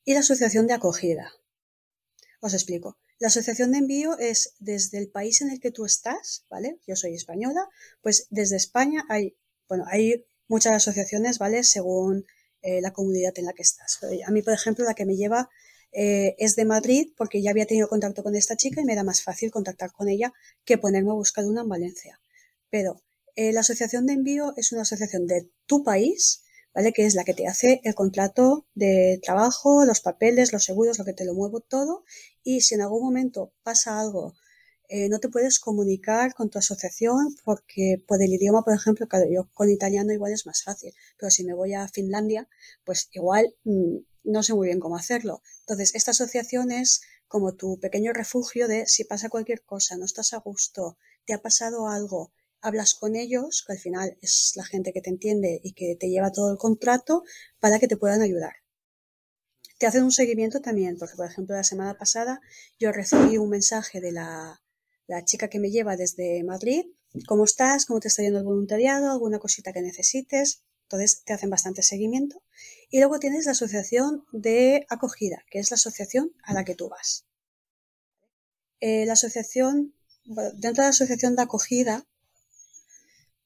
y 0.04 0.14
la 0.14 0.20
asociación 0.20 0.66
de 0.66 0.74
acogida. 0.74 1.32
Os 2.40 2.54
explico. 2.54 2.98
La 3.18 3.28
asociación 3.28 3.70
de 3.70 3.78
envío 3.78 4.18
es 4.18 4.54
desde 4.58 4.98
el 4.98 5.08
país 5.08 5.42
en 5.42 5.50
el 5.50 5.60
que 5.60 5.70
tú 5.70 5.84
estás, 5.84 6.44
¿vale? 6.50 6.80
Yo 6.86 6.96
soy 6.96 7.14
española, 7.14 7.68
pues 8.00 8.26
desde 8.30 8.56
España 8.56 9.04
hay, 9.08 9.36
bueno, 9.68 9.84
hay 9.86 10.24
muchas 10.48 10.72
asociaciones, 10.72 11.38
¿vale? 11.38 11.62
Según 11.62 12.26
eh, 12.62 12.80
la 12.80 12.92
comunidad 12.92 13.32
en 13.36 13.44
la 13.44 13.52
que 13.52 13.62
estás. 13.62 14.00
A 14.26 14.30
mí, 14.30 14.42
por 14.42 14.54
ejemplo, 14.54 14.84
la 14.84 14.94
que 14.94 15.06
me 15.06 15.16
lleva 15.16 15.50
eh, 15.92 16.34
es 16.38 16.56
de 16.56 16.64
Madrid 16.64 17.12
porque 17.16 17.42
ya 17.42 17.50
había 17.50 17.66
tenido 17.66 17.88
contacto 17.88 18.22
con 18.22 18.34
esta 18.34 18.56
chica 18.56 18.80
y 18.80 18.84
me 18.84 18.94
era 18.94 19.04
más 19.04 19.22
fácil 19.22 19.50
contactar 19.50 19.92
con 19.92 20.08
ella 20.08 20.32
que 20.64 20.78
ponerme 20.78 21.10
a 21.10 21.14
buscar 21.14 21.44
una 21.44 21.62
en 21.62 21.68
Valencia. 21.68 22.20
Pero 22.70 23.02
eh, 23.36 23.52
la 23.52 23.60
asociación 23.60 24.06
de 24.06 24.14
envío 24.14 24.54
es 24.56 24.72
una 24.72 24.82
asociación 24.82 25.26
de 25.26 25.50
tu 25.66 25.84
país, 25.84 26.42
¿vale? 26.74 26.92
Que 26.92 27.06
es 27.06 27.14
la 27.14 27.24
que 27.24 27.34
te 27.34 27.46
hace 27.46 27.80
el 27.84 27.94
contrato 27.94 28.66
de 28.74 29.20
trabajo, 29.22 29.84
los 29.84 30.00
papeles, 30.00 30.52
los 30.52 30.64
seguros, 30.64 30.98
lo 30.98 31.04
que 31.04 31.12
te 31.12 31.24
lo 31.24 31.34
muevo 31.34 31.60
todo. 31.60 32.04
Y 32.42 32.62
si 32.62 32.74
en 32.74 32.82
algún 32.82 33.02
momento 33.02 33.52
pasa 33.62 34.00
algo, 34.00 34.34
eh, 34.94 35.08
no 35.08 35.20
te 35.20 35.30
puedes 35.30 35.58
comunicar 35.58 36.34
con 36.34 36.50
tu 36.50 36.58
asociación 36.58 37.34
porque 37.46 37.96
por 38.06 38.22
el 38.22 38.34
idioma, 38.34 38.62
por 38.62 38.74
ejemplo, 38.74 39.08
claro, 39.08 39.24
yo 39.30 39.48
con 39.54 39.70
italiano 39.70 40.12
igual 40.12 40.32
es 40.32 40.44
más 40.44 40.62
fácil, 40.62 40.92
pero 41.16 41.30
si 41.30 41.44
me 41.44 41.54
voy 41.54 41.72
a 41.72 41.88
Finlandia, 41.88 42.46
pues 42.84 43.08
igual 43.12 43.54
mm, 43.64 43.96
no 44.24 44.42
sé 44.42 44.52
muy 44.52 44.66
bien 44.66 44.80
cómo 44.80 44.96
hacerlo. 44.96 45.40
Entonces, 45.60 45.94
esta 45.94 46.10
asociación 46.10 46.70
es 46.70 47.00
como 47.26 47.54
tu 47.54 47.80
pequeño 47.80 48.12
refugio 48.12 48.68
de 48.68 48.86
si 48.86 49.04
pasa 49.04 49.30
cualquier 49.30 49.62
cosa, 49.64 49.96
no 49.96 50.04
estás 50.04 50.34
a 50.34 50.40
gusto, 50.40 50.98
te 51.24 51.32
ha 51.32 51.40
pasado 51.40 51.88
algo, 51.88 52.34
hablas 52.60 52.92
con 52.92 53.16
ellos, 53.16 53.64
que 53.66 53.72
al 53.72 53.78
final 53.78 54.18
es 54.20 54.52
la 54.56 54.64
gente 54.66 54.92
que 54.92 55.00
te 55.00 55.08
entiende 55.08 55.58
y 55.64 55.72
que 55.72 55.96
te 55.98 56.10
lleva 56.10 56.32
todo 56.32 56.52
el 56.52 56.58
contrato 56.58 57.22
para 57.60 57.78
que 57.78 57.88
te 57.88 57.96
puedan 57.96 58.20
ayudar. 58.20 58.56
Te 59.78 59.86
hacen 59.86 60.04
un 60.04 60.12
seguimiento 60.12 60.60
también, 60.60 60.98
porque 60.98 61.16
por 61.16 61.26
ejemplo 61.26 61.56
la 61.56 61.64
semana 61.64 61.96
pasada 61.96 62.42
yo 62.78 62.92
recibí 62.92 63.38
un 63.38 63.48
mensaje 63.48 64.02
de 64.02 64.12
la, 64.12 64.61
la 65.12 65.24
chica 65.26 65.48
que 65.48 65.58
me 65.58 65.70
lleva 65.70 65.96
desde 65.96 66.42
Madrid, 66.42 66.86
¿cómo 67.26 67.44
estás? 67.44 67.84
¿Cómo 67.84 68.00
te 68.00 68.08
está 68.08 68.22
yendo 68.22 68.38
el 68.38 68.46
voluntariado? 68.46 69.10
¿Alguna 69.10 69.38
cosita 69.38 69.72
que 69.74 69.82
necesites? 69.82 70.62
Entonces 70.84 71.22
te 71.24 71.34
hacen 71.34 71.50
bastante 71.50 71.82
seguimiento. 71.82 72.42
Y 72.88 72.98
luego 72.98 73.18
tienes 73.18 73.44
la 73.44 73.52
asociación 73.52 74.24
de 74.32 74.86
acogida, 74.88 75.44
que 75.50 75.58
es 75.58 75.70
la 75.70 75.74
asociación 75.74 76.32
a 76.42 76.54
la 76.54 76.64
que 76.64 76.74
tú 76.74 76.88
vas. 76.88 77.26
Eh, 78.80 79.04
la 79.04 79.12
asociación, 79.12 79.94
dentro 80.24 80.82
de 80.82 80.88
la 80.88 80.96
asociación 80.96 81.36
de 81.36 81.42
acogida, 81.42 82.06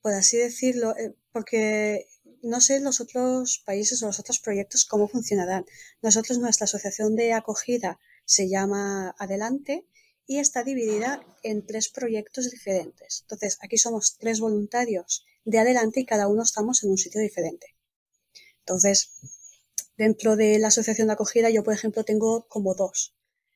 por 0.02 0.14
así 0.14 0.37
decirlo, 0.37 0.96
eh, 0.96 1.16
porque 1.33 2.07
no 2.42 2.61
sé 2.61 2.79
los 2.79 3.00
otros 3.00 3.61
países 3.66 4.00
o 4.02 4.07
los 4.07 4.20
otros 4.20 4.38
proyectos 4.38 4.85
cómo 4.85 5.09
funcionarán. 5.09 5.66
Nosotros, 6.00 6.38
nuestra 6.38 6.66
asociación 6.66 7.16
de 7.16 7.33
acogida 7.33 7.98
se 8.24 8.48
llama 8.48 9.16
Adelante 9.18 9.85
y 10.26 10.38
está 10.38 10.64
dividida 10.64 11.24
en 11.42 11.64
tres 11.64 11.88
proyectos 11.88 12.50
diferentes. 12.50 13.20
Entonces, 13.22 13.58
aquí 13.62 13.78
somos 13.78 14.16
tres 14.18 14.40
voluntarios 14.40 15.24
de 15.44 15.58
adelante 15.58 16.00
y 16.00 16.06
cada 16.06 16.28
uno 16.28 16.42
estamos 16.42 16.82
en 16.82 16.90
un 16.90 16.98
sitio 16.98 17.20
diferente. 17.20 17.76
Entonces, 18.60 19.12
dentro 19.96 20.36
de 20.36 20.58
la 20.58 20.68
asociación 20.68 21.06
de 21.06 21.14
acogida, 21.14 21.50
yo, 21.50 21.62
por 21.62 21.74
ejemplo, 21.74 22.04
tengo 22.04 22.46
como 22.48 22.74
dos. 22.74 23.14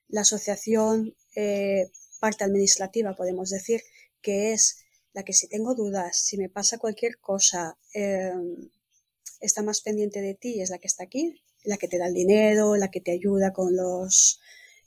La 0.08 0.20
asociación, 0.20 1.16
eh, 1.34 1.90
parte 2.20 2.44
administrativa, 2.44 3.16
podemos 3.16 3.50
decir, 3.50 3.82
que 4.22 4.52
es 4.52 4.84
la 5.12 5.24
que 5.24 5.32
si 5.32 5.48
tengo 5.48 5.74
dudas, 5.74 6.18
si 6.18 6.36
me 6.36 6.48
pasa 6.48 6.78
cualquier 6.78 7.18
cosa, 7.18 7.76
em, 7.94 8.70
está 9.40 9.62
más 9.62 9.80
pendiente 9.80 10.20
de 10.20 10.34
ti, 10.34 10.60
es 10.60 10.70
la 10.70 10.78
que 10.78 10.86
está 10.86 11.04
aquí, 11.04 11.42
la 11.64 11.76
que 11.76 11.88
te 11.88 11.98
da 11.98 12.06
el 12.06 12.14
dinero, 12.14 12.76
la 12.76 12.90
que 12.90 13.00
te 13.00 13.10
ayuda 13.10 13.52
con 13.52 13.74
los 13.74 14.40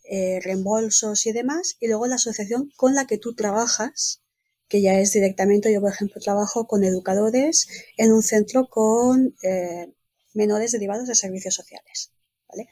eh, 0.03 0.39
reembolsos 0.41 1.25
y 1.25 1.31
demás. 1.31 1.77
Y 1.79 1.87
luego 1.87 2.07
la 2.07 2.15
asociación 2.15 2.71
con 2.75 2.95
la 2.95 3.07
que 3.07 3.17
tú 3.17 3.35
trabajas, 3.35 4.21
que 4.67 4.81
ya 4.81 4.99
es 4.99 5.13
directamente, 5.13 5.71
yo 5.71 5.81
por 5.81 5.91
ejemplo 5.91 6.21
trabajo 6.21 6.67
con 6.67 6.83
educadores 6.83 7.67
en 7.97 8.11
un 8.11 8.23
centro 8.23 8.67
con 8.67 9.35
eh, 9.43 9.93
menores 10.33 10.71
derivados 10.71 11.07
de 11.07 11.15
servicios 11.15 11.53
sociales. 11.53 12.11
¿vale? 12.47 12.69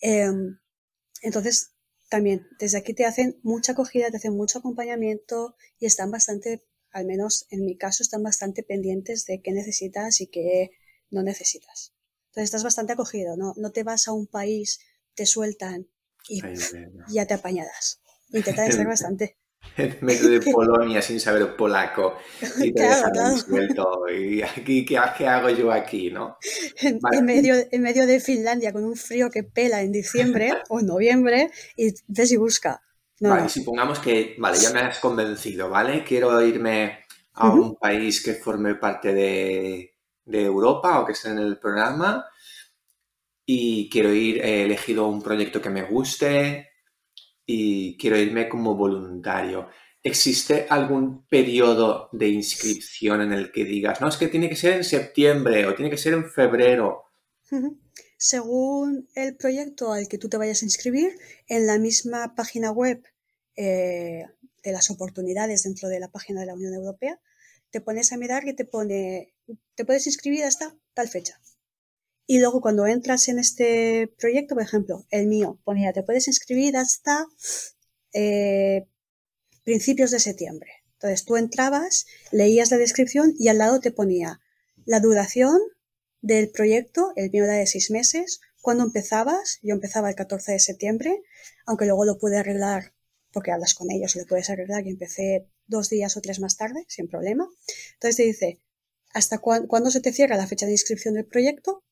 Em, 0.00 0.58
entonces, 1.22 1.72
también 2.08 2.46
desde 2.58 2.78
aquí 2.78 2.94
te 2.94 3.04
hacen 3.06 3.38
mucha 3.42 3.72
acogida, 3.72 4.10
te 4.10 4.16
hacen 4.16 4.36
mucho 4.36 4.58
acompañamiento 4.58 5.56
y 5.78 5.86
están 5.86 6.10
bastante, 6.10 6.62
al 6.90 7.06
menos 7.06 7.46
en 7.50 7.64
mi 7.64 7.76
caso, 7.76 8.02
están 8.02 8.22
bastante 8.22 8.62
pendientes 8.62 9.26
de 9.26 9.40
qué 9.40 9.52
necesitas 9.52 10.20
y 10.20 10.26
qué 10.26 10.70
no 11.10 11.22
necesitas. 11.22 11.94
Entonces 12.28 12.44
estás 12.44 12.64
bastante 12.64 12.92
acogido, 12.92 13.36
¿no? 13.36 13.54
No 13.56 13.72
te 13.72 13.82
vas 13.82 14.08
a 14.08 14.12
un 14.12 14.26
país, 14.26 14.80
te 15.14 15.26
sueltan 15.26 15.88
y 16.30 16.42
ya 17.12 17.26
te 17.26 17.34
apañadas. 17.34 18.00
Intenta 18.32 18.66
estar 18.66 18.86
bastante 18.86 19.36
en 19.76 19.96
medio 20.00 20.28
de 20.28 20.40
Polonia 20.52 21.02
sin 21.02 21.20
saber 21.20 21.56
polaco 21.56 22.16
y 22.58 22.72
te 22.72 22.82
claro, 22.82 23.36
suelto. 23.36 24.08
¿Y 24.08 24.42
aquí, 24.42 24.84
¿qué, 24.84 24.98
hago 24.98 25.50
yo 25.50 25.70
aquí, 25.70 26.10
no? 26.10 26.36
En, 26.80 27.24
medio, 27.24 27.54
en 27.70 27.82
medio 27.82 28.06
de 28.06 28.20
Finlandia 28.20 28.72
con 28.72 28.84
un 28.84 28.96
frío 28.96 29.30
que 29.30 29.44
pela 29.44 29.82
en 29.82 29.92
diciembre 29.92 30.52
o 30.68 30.80
noviembre 30.80 31.50
y 31.76 31.94
ves 32.08 32.32
y 32.32 32.36
busca. 32.36 32.82
vale, 33.20 33.48
supongamos 33.48 33.98
que, 33.98 34.34
vale, 34.38 34.58
ya 34.58 34.70
me 34.70 34.80
has 34.80 34.98
convencido, 34.98 35.68
¿vale? 35.68 36.04
Quiero 36.04 36.40
irme 36.42 37.00
a 37.34 37.50
un 37.50 37.76
país 37.76 38.22
que 38.22 38.34
forme 38.34 38.74
parte 38.74 39.14
de, 39.14 39.94
de 40.24 40.42
Europa 40.42 41.00
o 41.00 41.06
que 41.06 41.12
esté 41.12 41.30
en 41.30 41.38
el 41.38 41.58
programa 41.58 42.26
y 43.52 43.90
quiero 43.90 44.14
ir, 44.14 44.38
he 44.44 44.62
elegido 44.62 45.08
un 45.08 45.20
proyecto 45.20 45.60
que 45.60 45.70
me 45.70 45.82
guste, 45.82 46.68
y 47.44 47.96
quiero 47.96 48.16
irme 48.16 48.48
como 48.48 48.76
voluntario. 48.76 49.68
¿Existe 50.04 50.68
algún 50.70 51.26
periodo 51.26 52.10
de 52.12 52.28
inscripción 52.28 53.22
en 53.22 53.32
el 53.32 53.50
que 53.50 53.64
digas, 53.64 54.00
no, 54.00 54.06
es 54.08 54.16
que 54.16 54.28
tiene 54.28 54.48
que 54.48 54.54
ser 54.54 54.74
en 54.74 54.84
septiembre 54.84 55.66
o 55.66 55.74
tiene 55.74 55.90
que 55.90 55.96
ser 55.96 56.12
en 56.12 56.30
febrero? 56.30 57.06
Según 58.16 59.08
el 59.16 59.34
proyecto 59.34 59.92
al 59.92 60.06
que 60.06 60.18
tú 60.18 60.28
te 60.28 60.36
vayas 60.36 60.62
a 60.62 60.66
inscribir, 60.66 61.18
en 61.48 61.66
la 61.66 61.76
misma 61.80 62.36
página 62.36 62.70
web 62.70 63.02
eh, 63.56 64.26
de 64.62 64.72
las 64.72 64.90
oportunidades 64.90 65.64
dentro 65.64 65.88
de 65.88 65.98
la 65.98 66.12
página 66.12 66.38
de 66.38 66.46
la 66.46 66.54
Unión 66.54 66.74
Europea, 66.74 67.18
te 67.72 67.80
pones 67.80 68.12
a 68.12 68.16
mirar 68.16 68.46
y 68.46 68.54
te 68.54 68.64
pone, 68.64 69.34
te 69.74 69.84
puedes 69.84 70.06
inscribir 70.06 70.44
hasta 70.44 70.76
tal 70.94 71.08
fecha. 71.08 71.40
Y 72.30 72.38
luego 72.38 72.60
cuando 72.60 72.86
entras 72.86 73.26
en 73.26 73.40
este 73.40 74.06
proyecto, 74.16 74.54
por 74.54 74.62
ejemplo, 74.62 75.04
el 75.10 75.26
mío 75.26 75.58
ponía, 75.64 75.92
te 75.92 76.04
puedes 76.04 76.28
inscribir 76.28 76.76
hasta 76.76 77.26
eh, 78.12 78.86
principios 79.64 80.12
de 80.12 80.20
septiembre. 80.20 80.70
Entonces 80.92 81.24
tú 81.24 81.36
entrabas, 81.36 82.06
leías 82.30 82.70
la 82.70 82.76
descripción 82.76 83.34
y 83.36 83.48
al 83.48 83.58
lado 83.58 83.80
te 83.80 83.90
ponía 83.90 84.40
la 84.84 85.00
duración 85.00 85.58
del 86.20 86.50
proyecto, 86.50 87.12
el 87.16 87.32
mío 87.32 87.42
era 87.42 87.54
de 87.54 87.66
seis 87.66 87.90
meses, 87.90 88.40
cuando 88.60 88.84
empezabas, 88.84 89.58
yo 89.64 89.74
empezaba 89.74 90.08
el 90.08 90.14
14 90.14 90.52
de 90.52 90.60
septiembre, 90.60 91.22
aunque 91.66 91.86
luego 91.86 92.04
lo 92.04 92.16
pude 92.16 92.38
arreglar 92.38 92.94
porque 93.32 93.50
hablas 93.50 93.74
con 93.74 93.90
ellos 93.90 94.14
y 94.14 94.20
lo 94.20 94.26
puedes 94.26 94.50
arreglar 94.50 94.86
y 94.86 94.90
empecé 94.90 95.48
dos 95.66 95.88
días 95.90 96.16
o 96.16 96.20
tres 96.20 96.38
más 96.38 96.56
tarde, 96.56 96.84
sin 96.86 97.08
problema. 97.08 97.48
Entonces 97.94 98.16
te 98.16 98.22
dice, 98.22 98.60
hasta 99.12 99.38
cuándo 99.38 99.90
se 99.90 100.00
te 100.00 100.12
cierra 100.12 100.36
la 100.36 100.46
fecha 100.46 100.66
de 100.66 100.72
inscripción 100.72 101.14
del 101.14 101.26
proyecto 101.26 101.82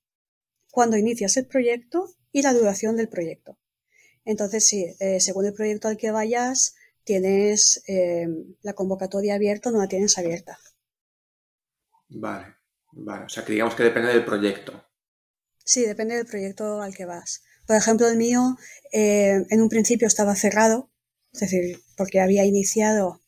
cuando 0.78 0.96
inicias 0.96 1.36
el 1.36 1.48
proyecto 1.48 2.08
y 2.30 2.42
la 2.42 2.52
duración 2.52 2.94
del 2.94 3.08
proyecto. 3.08 3.58
Entonces, 4.24 4.64
sí, 4.64 4.86
eh, 5.00 5.18
según 5.18 5.44
el 5.46 5.52
proyecto 5.52 5.88
al 5.88 5.96
que 5.96 6.12
vayas, 6.12 6.76
tienes 7.02 7.82
eh, 7.88 8.28
la 8.62 8.74
convocatoria 8.74 9.34
abierta 9.34 9.70
o 9.70 9.72
no 9.72 9.80
la 9.80 9.88
tienes 9.88 10.16
abierta. 10.18 10.56
Vale, 12.10 12.54
vale. 12.92 13.24
O 13.24 13.28
sea, 13.28 13.44
que 13.44 13.54
digamos 13.54 13.74
que 13.74 13.82
depende 13.82 14.10
del 14.10 14.24
proyecto. 14.24 14.84
Sí, 15.64 15.84
depende 15.84 16.14
del 16.14 16.26
proyecto 16.26 16.80
al 16.80 16.94
que 16.94 17.06
vas. 17.06 17.42
Por 17.66 17.74
ejemplo, 17.74 18.06
el 18.06 18.16
mío 18.16 18.56
eh, 18.92 19.44
en 19.50 19.60
un 19.60 19.68
principio 19.68 20.06
estaba 20.06 20.36
cerrado, 20.36 20.92
es 21.32 21.40
decir, 21.40 21.82
porque 21.96 22.20
había 22.20 22.44
iniciado 22.44 23.20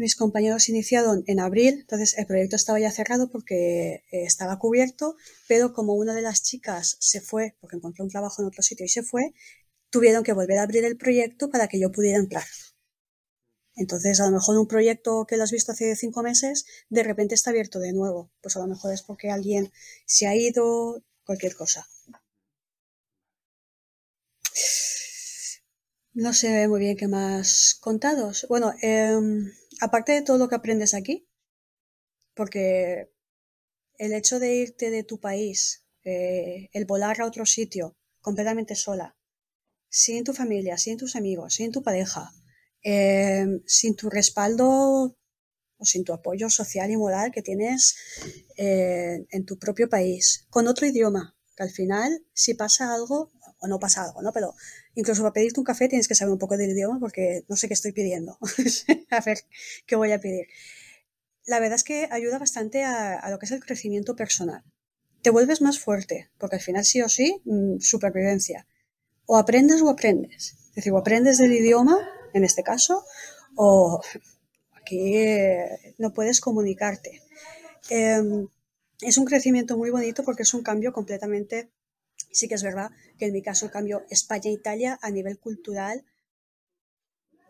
mis 0.00 0.16
compañeros 0.16 0.70
iniciaron 0.70 1.24
en 1.26 1.40
abril, 1.40 1.80
entonces 1.80 2.16
el 2.16 2.24
proyecto 2.26 2.56
estaba 2.56 2.80
ya 2.80 2.90
cerrado 2.90 3.30
porque 3.30 4.02
eh, 4.10 4.24
estaba 4.24 4.58
cubierto, 4.58 5.16
pero 5.46 5.74
como 5.74 5.92
una 5.92 6.14
de 6.14 6.22
las 6.22 6.42
chicas 6.42 6.96
se 7.00 7.20
fue, 7.20 7.54
porque 7.60 7.76
encontró 7.76 8.04
un 8.04 8.10
trabajo 8.10 8.40
en 8.40 8.48
otro 8.48 8.62
sitio 8.62 8.86
y 8.86 8.88
se 8.88 9.02
fue, 9.02 9.34
tuvieron 9.90 10.24
que 10.24 10.32
volver 10.32 10.56
a 10.56 10.62
abrir 10.62 10.86
el 10.86 10.96
proyecto 10.96 11.50
para 11.50 11.68
que 11.68 11.78
yo 11.78 11.92
pudiera 11.92 12.18
entrar. 12.18 12.44
Entonces, 13.76 14.20
a 14.20 14.26
lo 14.26 14.32
mejor 14.32 14.56
un 14.58 14.66
proyecto 14.66 15.26
que 15.28 15.36
lo 15.36 15.42
has 15.44 15.52
visto 15.52 15.72
hace 15.72 15.94
cinco 15.96 16.22
meses, 16.22 16.64
de 16.88 17.02
repente 17.02 17.34
está 17.34 17.50
abierto 17.50 17.78
de 17.78 17.92
nuevo. 17.92 18.30
Pues 18.40 18.56
a 18.56 18.60
lo 18.60 18.68
mejor 18.68 18.94
es 18.94 19.02
porque 19.02 19.28
alguien 19.30 19.70
se 20.06 20.26
ha 20.26 20.34
ido, 20.34 21.02
cualquier 21.24 21.54
cosa. 21.54 21.86
No 26.14 26.32
sé 26.32 26.68
muy 26.68 26.80
bien 26.80 26.96
qué 26.96 27.06
más 27.06 27.76
contados. 27.80 28.46
Bueno, 28.48 28.72
eh, 28.82 29.18
aparte 29.80 30.12
de 30.12 30.22
todo 30.22 30.38
lo 30.38 30.48
que 30.48 30.56
aprendes 30.56 30.94
aquí, 30.94 31.28
porque 32.34 33.10
el 33.98 34.14
hecho 34.14 34.38
de 34.38 34.54
irte 34.54 34.90
de 34.90 35.02
tu 35.04 35.20
país, 35.20 35.84
eh, 36.04 36.68
el 36.72 36.86
volar 36.86 37.20
a 37.20 37.26
otro 37.26 37.44
sitio 37.44 37.96
completamente 38.20 38.74
sola, 38.74 39.16
sin 39.88 40.24
tu 40.24 40.32
familia, 40.32 40.78
sin 40.78 40.96
tus 40.96 41.16
amigos, 41.16 41.54
sin 41.54 41.72
tu 41.72 41.82
pareja, 41.82 42.30
eh, 42.82 43.46
sin 43.66 43.96
tu 43.96 44.08
respaldo 44.08 45.16
o 45.76 45.84
sin 45.84 46.04
tu 46.04 46.12
apoyo 46.12 46.48
social 46.48 46.90
y 46.90 46.96
moral 46.96 47.32
que 47.32 47.42
tienes 47.42 47.96
eh, 48.56 49.26
en 49.30 49.44
tu 49.44 49.58
propio 49.58 49.88
país, 49.88 50.46
con 50.50 50.68
otro 50.68 50.86
idioma, 50.86 51.36
que 51.56 51.62
al 51.64 51.70
final, 51.70 52.24
si 52.32 52.54
pasa 52.54 52.94
algo, 52.94 53.32
o 53.60 53.68
no 53.68 53.78
pasa 53.78 54.04
algo, 54.04 54.22
¿no? 54.22 54.32
Pero 54.32 54.54
incluso 54.94 55.22
para 55.22 55.32
pedirte 55.32 55.60
un 55.60 55.64
café 55.64 55.88
tienes 55.88 56.08
que 56.08 56.14
saber 56.14 56.32
un 56.32 56.38
poco 56.38 56.56
del 56.56 56.70
idioma 56.70 56.98
porque 56.98 57.44
no 57.48 57.56
sé 57.56 57.68
qué 57.68 57.74
estoy 57.74 57.92
pidiendo. 57.92 58.38
a 59.10 59.20
ver 59.20 59.44
qué 59.86 59.96
voy 59.96 60.12
a 60.12 60.20
pedir. 60.20 60.46
La 61.46 61.60
verdad 61.60 61.76
es 61.76 61.84
que 61.84 62.08
ayuda 62.10 62.38
bastante 62.38 62.84
a, 62.84 63.28
lo 63.30 63.38
que 63.38 63.46
es 63.46 63.52
el 63.52 63.64
crecimiento 63.64 64.16
personal. 64.16 64.62
Te 65.22 65.30
vuelves 65.30 65.60
más 65.60 65.78
fuerte, 65.78 66.30
porque 66.38 66.56
al 66.56 66.62
final 66.62 66.84
sí 66.84 67.02
o 67.02 67.08
sí, 67.08 67.40
mm, 67.44 67.78
supervivencia. 67.80 68.66
O 69.26 69.36
aprendes 69.36 69.82
o 69.82 69.90
aprendes. 69.90 70.56
Es 70.70 70.74
decir, 70.76 70.92
o 70.92 70.98
aprendes 70.98 71.38
del 71.38 71.52
idioma, 71.52 71.98
en 72.32 72.44
este 72.44 72.62
caso, 72.62 73.04
o 73.56 74.00
aquí 74.74 75.16
eh, 75.16 75.94
no 75.98 76.12
puedes 76.12 76.40
comunicarte. 76.40 77.22
Em, 77.90 78.48
es 79.00 79.18
un 79.18 79.24
crecimiento 79.24 79.76
muy 79.76 79.90
bonito 79.90 80.24
porque 80.24 80.42
es 80.42 80.54
un 80.54 80.62
cambio 80.62 80.92
completamente 80.92 81.70
Sí 82.32 82.48
que 82.48 82.54
es 82.54 82.62
verdad 82.62 82.90
que 83.18 83.26
en 83.26 83.32
mi 83.32 83.42
caso 83.42 83.66
el 83.66 83.72
cambio 83.72 84.04
España-Italia 84.10 84.98
a 85.02 85.10
nivel 85.10 85.38
cultural 85.38 86.04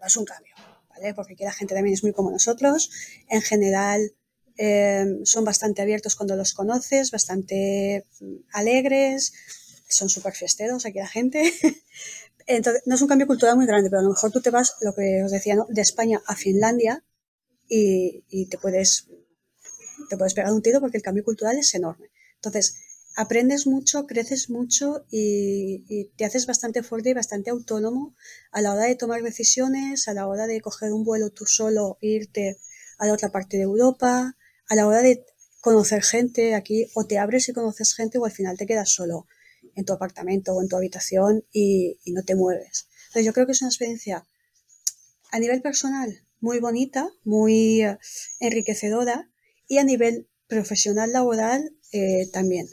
no 0.00 0.06
es 0.06 0.16
un 0.16 0.24
cambio, 0.24 0.54
¿vale? 0.88 1.14
Porque 1.14 1.34
aquí 1.34 1.44
la 1.44 1.52
gente 1.52 1.74
también 1.74 1.94
es 1.94 2.02
muy 2.02 2.12
como 2.12 2.30
nosotros. 2.30 2.90
En 3.28 3.42
general 3.42 4.14
eh, 4.56 5.04
son 5.24 5.44
bastante 5.44 5.82
abiertos 5.82 6.16
cuando 6.16 6.36
los 6.36 6.54
conoces, 6.54 7.10
bastante 7.10 8.06
mm, 8.20 8.34
alegres, 8.52 9.32
son 9.88 10.08
súper 10.08 10.34
fiesteros 10.34 10.86
aquí 10.86 10.98
la 10.98 11.08
gente. 11.08 11.52
Entonces, 12.46 12.82
no 12.86 12.94
es 12.94 13.02
un 13.02 13.08
cambio 13.08 13.26
cultural 13.26 13.56
muy 13.56 13.66
grande, 13.66 13.90
pero 13.90 14.00
a 14.00 14.04
lo 14.04 14.10
mejor 14.10 14.32
tú 14.32 14.40
te 14.40 14.50
vas, 14.50 14.76
lo 14.80 14.94
que 14.94 15.22
os 15.22 15.30
decía, 15.30 15.54
¿no? 15.54 15.66
de 15.68 15.82
España 15.82 16.20
a 16.26 16.34
Finlandia 16.34 17.04
y, 17.68 18.24
y 18.28 18.46
te 18.46 18.58
puedes 18.58 19.06
te 20.08 20.16
puedes 20.16 20.34
pegar 20.34 20.52
un 20.52 20.62
tiro 20.62 20.80
porque 20.80 20.96
el 20.96 21.02
cambio 21.02 21.24
cultural 21.24 21.58
es 21.58 21.74
enorme. 21.74 22.10
Entonces, 22.36 22.76
aprendes 23.16 23.66
mucho, 23.66 24.06
creces 24.06 24.50
mucho 24.50 25.04
y, 25.10 26.08
te 26.16 26.24
haces 26.24 26.46
bastante 26.46 26.82
fuerte 26.82 27.10
y 27.10 27.14
bastante 27.14 27.50
autónomo 27.50 28.14
a 28.52 28.60
la 28.60 28.72
hora 28.72 28.84
de 28.84 28.96
tomar 28.96 29.22
decisiones, 29.22 30.08
a 30.08 30.14
la 30.14 30.26
hora 30.26 30.46
de 30.46 30.60
coger 30.60 30.92
un 30.92 31.04
vuelo 31.04 31.30
tú 31.30 31.46
solo 31.46 31.98
e 32.00 32.08
irte 32.08 32.58
a 32.98 33.06
la 33.06 33.12
otra 33.12 33.30
parte 33.30 33.56
de 33.56 33.64
Europa, 33.64 34.36
a 34.68 34.74
la 34.74 34.86
hora 34.86 35.02
de 35.02 35.24
conocer 35.60 36.02
gente 36.02 36.54
aquí, 36.54 36.86
o 36.94 37.06
te 37.06 37.18
abres 37.18 37.48
y 37.48 37.52
conoces 37.52 37.94
gente 37.94 38.18
o 38.18 38.24
al 38.24 38.32
final 38.32 38.56
te 38.56 38.66
quedas 38.66 38.90
solo 38.90 39.26
en 39.74 39.84
tu 39.84 39.92
apartamento 39.92 40.54
o 40.54 40.62
en 40.62 40.68
tu 40.68 40.76
habitación 40.76 41.44
y, 41.52 41.98
no 42.06 42.22
te 42.22 42.34
mueves. 42.34 42.88
Entonces 43.08 43.26
yo 43.26 43.32
creo 43.32 43.46
que 43.46 43.52
es 43.52 43.62
una 43.62 43.70
experiencia 43.70 44.26
a 45.30 45.38
nivel 45.38 45.62
personal 45.62 46.24
muy 46.40 46.58
bonita, 46.60 47.08
muy 47.24 47.82
eh, 47.82 47.98
enriquecedora 48.40 49.30
y 49.68 49.78
a 49.78 49.84
nivel 49.84 50.28
profesional 50.48 51.12
laboral 51.12 51.76
eh, 51.92 52.28
también 52.32 52.68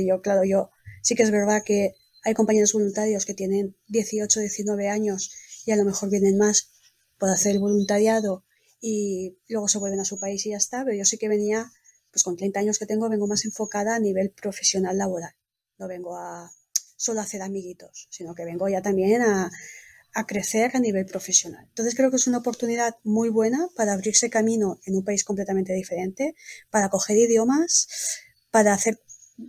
yo, 0.00 0.20
claro, 0.22 0.44
yo 0.44 0.70
sí 1.02 1.14
que 1.14 1.22
es 1.22 1.30
verdad 1.30 1.62
que 1.64 1.94
hay 2.24 2.34
compañeros 2.34 2.72
voluntarios 2.72 3.26
que 3.26 3.34
tienen 3.34 3.76
18, 3.88 4.40
19 4.40 4.88
años 4.88 5.32
y 5.66 5.72
a 5.72 5.76
lo 5.76 5.84
mejor 5.84 6.10
vienen 6.10 6.38
más 6.38 6.70
por 7.18 7.28
hacer 7.30 7.52
el 7.52 7.58
voluntariado 7.60 8.44
y 8.80 9.38
luego 9.48 9.68
se 9.68 9.78
vuelven 9.78 10.00
a 10.00 10.04
su 10.04 10.18
país 10.18 10.44
y 10.46 10.50
ya 10.50 10.56
está, 10.56 10.84
pero 10.84 10.96
yo 10.96 11.04
sí 11.04 11.18
que 11.18 11.28
venía, 11.28 11.70
pues 12.10 12.22
con 12.24 12.36
30 12.36 12.60
años 12.60 12.78
que 12.78 12.86
tengo, 12.86 13.08
vengo 13.08 13.26
más 13.26 13.44
enfocada 13.44 13.94
a 13.94 14.00
nivel 14.00 14.30
profesional 14.30 14.98
laboral. 14.98 15.32
No 15.78 15.88
vengo 15.88 16.16
a 16.16 16.50
solo 16.96 17.20
a 17.20 17.24
hacer 17.24 17.42
amiguitos, 17.42 18.08
sino 18.10 18.34
que 18.34 18.44
vengo 18.44 18.68
ya 18.68 18.82
también 18.82 19.22
a, 19.22 19.50
a 20.14 20.26
crecer 20.26 20.72
a 20.74 20.80
nivel 20.80 21.06
profesional. 21.06 21.64
Entonces 21.68 21.94
creo 21.94 22.10
que 22.10 22.16
es 22.16 22.26
una 22.26 22.38
oportunidad 22.38 22.96
muy 23.02 23.28
buena 23.28 23.68
para 23.76 23.92
abrirse 23.92 24.30
camino 24.30 24.80
en 24.84 24.96
un 24.96 25.04
país 25.04 25.24
completamente 25.24 25.72
diferente, 25.72 26.34
para 26.70 26.90
coger 26.90 27.16
idiomas, 27.16 27.88
para 28.50 28.74
hacer 28.74 29.00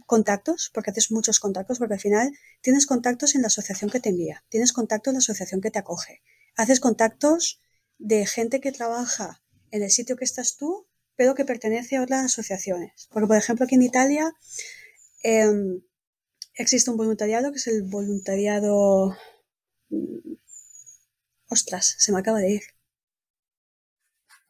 contactos, 0.05 0.71
porque 0.73 0.91
haces 0.91 1.11
muchos 1.11 1.39
contactos, 1.39 1.79
porque 1.79 1.95
al 1.95 1.99
final 1.99 2.31
tienes 2.61 2.85
contactos 2.85 3.35
en 3.35 3.41
la 3.41 3.47
asociación 3.47 3.89
que 3.89 3.99
te 3.99 4.09
envía, 4.09 4.43
tienes 4.49 4.73
contactos 4.73 5.11
en 5.11 5.15
la 5.15 5.19
asociación 5.19 5.61
que 5.61 5.71
te 5.71 5.79
acoge, 5.79 6.21
haces 6.55 6.79
contactos 6.79 7.61
de 7.97 8.25
gente 8.25 8.59
que 8.59 8.71
trabaja 8.71 9.41
en 9.71 9.83
el 9.83 9.91
sitio 9.91 10.15
que 10.15 10.25
estás 10.25 10.57
tú, 10.57 10.87
pero 11.15 11.35
que 11.35 11.45
pertenece 11.45 11.97
a 11.97 12.03
otras 12.03 12.25
asociaciones. 12.25 13.07
Porque, 13.11 13.27
por 13.27 13.37
ejemplo, 13.37 13.65
aquí 13.65 13.75
en 13.75 13.83
Italia 13.83 14.33
em, 15.23 15.81
existe 16.55 16.91
un 16.91 16.97
voluntariado 16.97 17.51
que 17.51 17.57
es 17.57 17.67
el 17.67 17.83
voluntariado... 17.83 19.15
Mm, 19.89 20.35
ostras, 21.49 21.95
se 21.97 22.11
me 22.11 22.19
acaba 22.19 22.39
de 22.39 22.51
ir. 22.51 22.63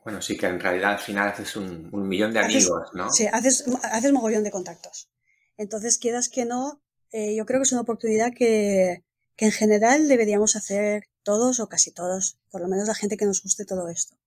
Bueno, 0.03 0.21
sí 0.21 0.37
que 0.37 0.47
en 0.47 0.59
realidad 0.59 0.93
al 0.93 0.99
final 0.99 1.29
haces 1.29 1.55
un, 1.55 1.89
millón 2.07 2.33
de 2.33 2.39
amigos, 2.39 2.89
¿no? 2.93 3.09
Sí, 3.09 3.25
haces, 3.31 3.63
haces 3.83 4.11
mogollón 4.11 4.43
de 4.43 4.51
contactos. 4.51 5.09
Entonces, 5.57 5.97
quieras 5.97 6.29
que 6.29 6.45
no, 6.45 6.81
eh, 7.11 7.35
yo 7.35 7.45
creo 7.45 7.59
que 7.59 7.63
es 7.63 7.71
una 7.71 7.81
oportunidad 7.81 8.33
que, 8.33 9.03
que 9.35 9.45
en 9.45 9.51
general 9.51 10.07
deberíamos 10.07 10.55
hacer 10.55 11.09
todos 11.23 11.59
o 11.59 11.69
casi 11.69 11.91
todos, 11.91 12.39
por 12.51 12.61
lo 12.61 12.67
menos 12.67 12.87
la 12.87 12.95
gente 12.95 13.17
que 13.17 13.25
nos 13.25 13.41
guste 13.41 13.65
todo 13.65 13.87
esto. 13.89 14.17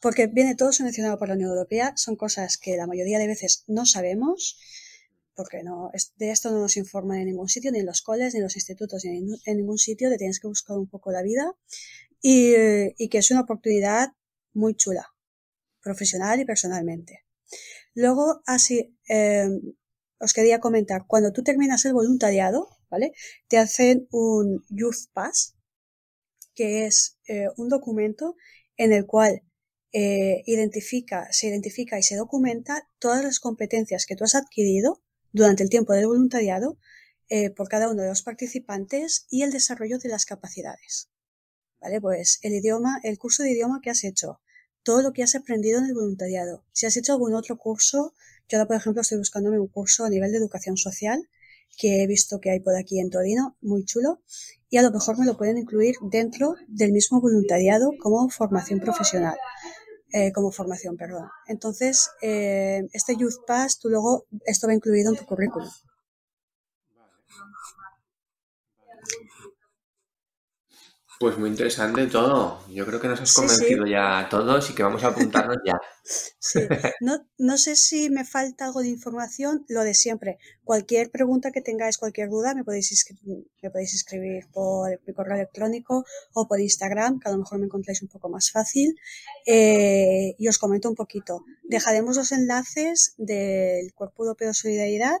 Porque 0.00 0.26
viene 0.26 0.54
todo 0.54 0.72
subvencionado 0.72 1.18
por 1.18 1.28
la 1.28 1.34
Unión 1.34 1.50
Europea, 1.50 1.92
son 1.96 2.16
cosas 2.16 2.56
que 2.56 2.76
la 2.76 2.86
mayoría 2.86 3.18
de 3.18 3.26
veces 3.26 3.64
no 3.66 3.84
sabemos, 3.84 4.58
porque 5.34 5.62
no, 5.62 5.90
de 6.16 6.30
esto 6.30 6.50
no 6.50 6.60
nos 6.60 6.76
informan 6.76 7.18
en 7.18 7.26
ningún 7.26 7.48
sitio, 7.48 7.70
ni 7.70 7.80
en 7.80 7.86
los 7.86 8.02
coles, 8.02 8.32
ni 8.32 8.38
en 8.38 8.44
los 8.44 8.56
institutos, 8.56 9.04
ni 9.04 9.18
en, 9.44 9.56
ningún 9.56 9.78
sitio, 9.78 10.08
te 10.08 10.16
tienes 10.16 10.40
que 10.40 10.46
buscar 10.46 10.78
un 10.78 10.88
poco 10.88 11.12
la 11.12 11.22
vida, 11.22 11.54
y, 12.22 13.08
que 13.08 13.18
es 13.18 13.30
una 13.30 13.42
oportunidad 13.42 14.12
muy 14.52 14.74
chula, 14.74 15.06
profesional 15.82 16.40
y 16.40 16.44
personalmente. 16.44 17.24
Luego, 17.94 18.42
así, 18.46 18.96
eh, 19.08 19.48
os 20.20 20.32
quería 20.34 20.60
comentar, 20.60 21.06
cuando 21.06 21.32
tú 21.32 21.42
terminas 21.42 21.84
el 21.86 21.94
voluntariado, 21.94 22.68
¿vale? 22.90 23.12
Te 23.48 23.56
hacen 23.56 24.06
un 24.10 24.64
Youth 24.68 25.08
Pass, 25.12 25.56
que 26.54 26.86
es 26.86 27.18
eh, 27.26 27.46
un 27.56 27.68
documento 27.68 28.36
en 28.76 28.92
el 28.92 29.06
cual 29.06 29.42
eh, 29.92 30.42
se 30.44 31.46
identifica 31.48 31.98
y 31.98 32.02
se 32.02 32.16
documenta 32.16 32.86
todas 32.98 33.24
las 33.24 33.40
competencias 33.40 34.06
que 34.06 34.14
tú 34.14 34.24
has 34.24 34.34
adquirido 34.34 35.02
durante 35.32 35.62
el 35.62 35.70
tiempo 35.70 35.94
del 35.94 36.06
voluntariado 36.06 36.78
eh, 37.28 37.50
por 37.50 37.68
cada 37.68 37.88
uno 37.88 38.02
de 38.02 38.08
los 38.08 38.22
participantes 38.22 39.26
y 39.30 39.42
el 39.42 39.52
desarrollo 39.52 39.98
de 39.98 40.10
las 40.10 40.26
capacidades. 40.26 41.08
¿Vale? 41.80 42.00
Pues 42.00 42.40
el 42.42 42.52
idioma, 42.52 43.00
el 43.04 43.18
curso 43.18 43.42
de 43.42 43.52
idioma 43.52 43.80
que 43.82 43.90
has 43.90 44.04
hecho, 44.04 44.40
todo 44.82 45.00
lo 45.00 45.12
que 45.12 45.22
has 45.22 45.34
aprendido 45.34 45.78
en 45.78 45.86
el 45.86 45.94
voluntariado. 45.94 46.64
Si 46.72 46.86
has 46.86 46.96
hecho 46.96 47.12
algún 47.12 47.34
otro 47.34 47.56
curso 47.56 48.14
yo 48.50 48.58
ahora, 48.58 48.66
por 48.66 48.76
ejemplo, 48.76 49.02
estoy 49.02 49.18
buscándome 49.18 49.60
un 49.60 49.68
curso 49.68 50.04
a 50.04 50.10
nivel 50.10 50.32
de 50.32 50.38
educación 50.38 50.76
social 50.76 51.20
que 51.78 52.02
he 52.02 52.06
visto 52.06 52.40
que 52.40 52.50
hay 52.50 52.60
por 52.60 52.76
aquí 52.76 52.98
en 52.98 53.10
Torino, 53.10 53.56
muy 53.62 53.84
chulo, 53.84 54.20
y 54.68 54.76
a 54.76 54.82
lo 54.82 54.90
mejor 54.90 55.18
me 55.18 55.24
lo 55.24 55.36
pueden 55.36 55.56
incluir 55.56 55.94
dentro 56.10 56.56
del 56.66 56.92
mismo 56.92 57.20
voluntariado 57.20 57.92
como 58.00 58.28
formación 58.28 58.80
profesional, 58.80 59.36
eh, 60.12 60.32
como 60.32 60.50
formación, 60.50 60.96
perdón. 60.96 61.28
Entonces, 61.46 62.10
eh, 62.22 62.82
este 62.92 63.16
Youth 63.16 63.46
Pass, 63.46 63.78
tú 63.78 63.88
luego, 63.88 64.26
esto 64.46 64.66
va 64.66 64.74
incluido 64.74 65.10
en 65.10 65.16
tu 65.16 65.24
currículum. 65.24 65.70
Pues 71.20 71.36
muy 71.36 71.50
interesante 71.50 72.06
todo. 72.06 72.64
Yo 72.70 72.86
creo 72.86 72.98
que 72.98 73.06
nos 73.06 73.20
has 73.20 73.34
convencido 73.34 73.84
ya 73.84 74.20
a 74.20 74.28
todos 74.30 74.70
y 74.70 74.74
que 74.74 74.82
vamos 74.82 75.04
a 75.04 75.08
apuntarnos 75.08 75.58
ya. 75.66 75.74
Sí. 76.40 76.60
No, 77.00 77.18
no, 77.36 77.58
sé 77.58 77.76
si 77.76 78.08
me 78.08 78.24
falta 78.24 78.64
algo 78.64 78.80
de 78.80 78.88
información, 78.88 79.66
lo 79.68 79.84
de 79.84 79.92
siempre. 79.92 80.38
Cualquier 80.64 81.10
pregunta 81.10 81.52
que 81.52 81.60
tengáis, 81.60 81.98
cualquier 81.98 82.30
duda, 82.30 82.54
me 82.54 82.64
podéis, 82.64 83.04
me 83.62 83.70
podéis 83.70 83.94
escribir 83.94 84.48
por 84.50 84.98
mi 85.06 85.12
correo 85.12 85.36
electrónico 85.36 86.04
o 86.32 86.48
por 86.48 86.58
Instagram, 86.58 87.20
que 87.20 87.28
a 87.28 87.32
lo 87.32 87.38
mejor 87.38 87.58
me 87.58 87.66
encontráis 87.66 88.00
un 88.00 88.08
poco 88.08 88.30
más 88.30 88.50
fácil. 88.50 88.96
Eh, 89.46 90.34
y 90.38 90.48
os 90.48 90.58
comento 90.58 90.88
un 90.88 90.96
poquito. 90.96 91.44
Dejaremos 91.62 92.16
los 92.16 92.32
enlaces 92.32 93.14
del 93.18 93.92
Cuerpo 93.92 94.24
Europeo 94.24 94.48
de 94.48 94.54
Solidaridad. 94.54 95.18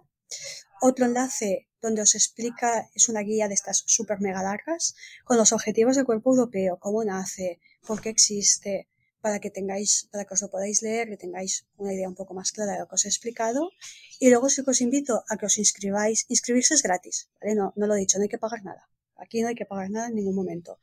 Otro 0.80 1.06
enlace 1.06 1.68
donde 1.80 2.02
os 2.02 2.14
explica, 2.14 2.90
es 2.94 3.08
una 3.08 3.20
guía 3.20 3.48
de 3.48 3.54
estas 3.54 3.82
super 3.86 4.20
mega 4.20 4.42
largas, 4.42 4.94
con 5.24 5.36
los 5.36 5.52
objetivos 5.52 5.96
del 5.96 6.04
cuerpo 6.04 6.30
europeo, 6.30 6.78
cómo 6.78 7.04
nace, 7.04 7.60
por 7.86 8.00
qué 8.00 8.10
existe, 8.10 8.88
para 9.20 9.38
que 9.38 9.50
tengáis, 9.50 10.08
para 10.10 10.24
que 10.24 10.34
os 10.34 10.42
lo 10.42 10.50
podáis 10.50 10.82
leer, 10.82 11.08
que 11.08 11.16
tengáis 11.16 11.66
una 11.76 11.92
idea 11.92 12.08
un 12.08 12.14
poco 12.14 12.34
más 12.34 12.52
clara 12.52 12.72
de 12.72 12.78
lo 12.80 12.88
que 12.88 12.94
os 12.94 13.04
he 13.04 13.08
explicado. 13.08 13.70
Y 14.18 14.30
luego 14.30 14.48
sí 14.48 14.64
que 14.64 14.70
os 14.70 14.80
invito 14.80 15.24
a 15.28 15.36
que 15.36 15.46
os 15.46 15.58
inscribáis. 15.58 16.24
Inscribirse 16.28 16.74
es 16.74 16.82
gratis, 16.82 17.30
¿vale? 17.40 17.54
No, 17.54 17.72
no 17.76 17.86
lo 17.86 17.94
he 17.94 17.98
dicho, 17.98 18.18
no 18.18 18.22
hay 18.22 18.28
que 18.28 18.38
pagar 18.38 18.64
nada. 18.64 18.88
Aquí 19.16 19.42
no 19.42 19.48
hay 19.48 19.54
que 19.54 19.66
pagar 19.66 19.90
nada 19.90 20.08
en 20.08 20.14
ningún 20.14 20.34
momento. 20.34 20.78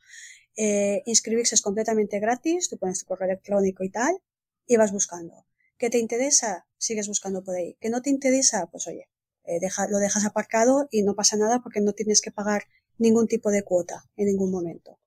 Eh, 0.56 1.02
inscribirse 1.06 1.54
es 1.54 1.62
completamente 1.62 2.18
gratis, 2.20 2.68
tú 2.68 2.78
pones 2.78 3.00
tu 3.00 3.06
correo 3.06 3.28
electrónico 3.28 3.84
y 3.84 3.90
tal, 3.90 4.16
y 4.66 4.76
vas 4.76 4.92
buscando. 4.92 5.46
¿Qué 5.76 5.90
te 5.90 5.98
interesa? 5.98 6.66
Sigues 6.76 7.08
buscando 7.08 7.42
por 7.44 7.54
ahí. 7.56 7.76
¿Qué 7.80 7.90
no 7.90 8.02
te 8.02 8.10
interesa? 8.10 8.66
Pues 8.66 8.86
oye, 8.86 9.08
eh, 9.48 9.60
lo 9.88 9.98
dejas 9.98 10.26
aparcado 10.26 10.88
y 10.90 11.02
no 11.02 11.14
pasa 11.14 11.36
nada 11.36 11.60
porque 11.60 11.80
no 11.80 11.92
tienes 11.94 12.20
que 12.20 12.30
pagar 12.30 12.64
ningún 12.98 13.26
tipo 13.26 13.50
de 13.50 13.62
cuota 13.62 14.04
en 14.16 14.26
ningún 14.26 14.50
momento. 14.50 14.98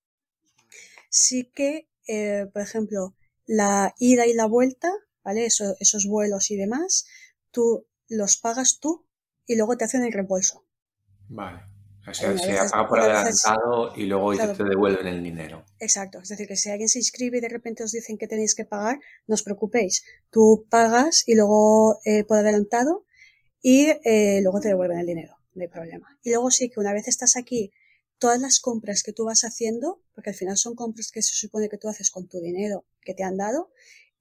Sí 1.10 1.52
que, 1.54 1.88
eh, 2.08 2.48
por 2.52 2.62
ejemplo, 2.62 3.14
la 3.46 3.94
ida 4.00 4.26
y 4.26 4.34
la 4.34 4.48
vuelta, 4.48 4.92
¿vale? 5.24 5.46
esos 5.46 6.08
vuelos 6.08 6.50
y 6.50 6.56
demás, 6.56 7.06
tú 7.52 7.86
los 8.08 8.38
pagas 8.38 8.80
tú 8.80 9.06
y 9.46 9.56
luego 9.56 9.78
te 9.78 9.86
hacen 9.86 10.04
el 10.04 10.12
reembolso. 10.12 10.66
Vale. 11.30 11.62
O 12.08 12.14
sea, 12.14 12.36
se 12.36 12.56
paga 12.72 12.88
por 12.88 13.00
adelantado 13.00 13.94
y 13.96 14.06
luego 14.06 14.36
te 14.36 14.64
devuelven 14.64 15.06
el 15.06 15.24
dinero. 15.24 15.64
Exacto. 15.80 16.20
Es 16.20 16.30
decir, 16.30 16.48
que 16.48 16.56
si 16.56 16.72
alguien 16.72 16.90
se 16.90 16.98
inscribe 16.98 17.38
y 17.38 17.42
de 17.42 17.50
repente 17.50 17.84
os 17.84 17.92
dicen 17.92 18.18
que 18.18 18.28
tenéis 18.28 18.56
que 18.56 18.66
pagar, 18.66 19.00
no 19.28 19.36
os 19.36 19.44
preocupéis. 19.44 20.04
Tú 20.32 20.66
pagas 20.70 21.24
y 21.28 21.36
luego 21.36 22.00
eh, 22.06 22.24
por 22.24 22.38
adelantado 22.38 23.06
y 23.62 23.88
eh, 24.04 24.40
luego 24.42 24.60
te 24.60 24.70
devuelven 24.70 25.00
el 25.00 25.06
dinero. 25.06 25.38
No 25.54 25.62
hay 25.62 25.68
problema. 25.68 26.18
Y 26.24 26.30
luego 26.30 26.50
sí 26.52 26.70
que 26.70 26.80
una 26.80 26.94
vez 26.94 27.08
estás 27.08 27.36
aquí, 27.36 27.72
todas 28.18 28.40
las 28.40 28.60
compras 28.60 29.04
que 29.04 29.14
tú 29.14 29.26
vas 29.26 29.44
haciendo, 29.44 30.02
porque 30.14 30.30
al 30.30 30.36
final 30.36 30.58
son 30.58 30.76
compras 30.76 31.12
que 31.12 31.22
se 31.22 31.36
supone 31.36 31.70
que 31.70 31.78
tú 31.78 31.90
haces 31.90 32.10
con 32.12 32.28
tu 32.28 32.40
dinero 32.40 32.86
que 33.02 33.14
te 33.14 33.24
han 33.24 33.38
dado, 33.38 33.72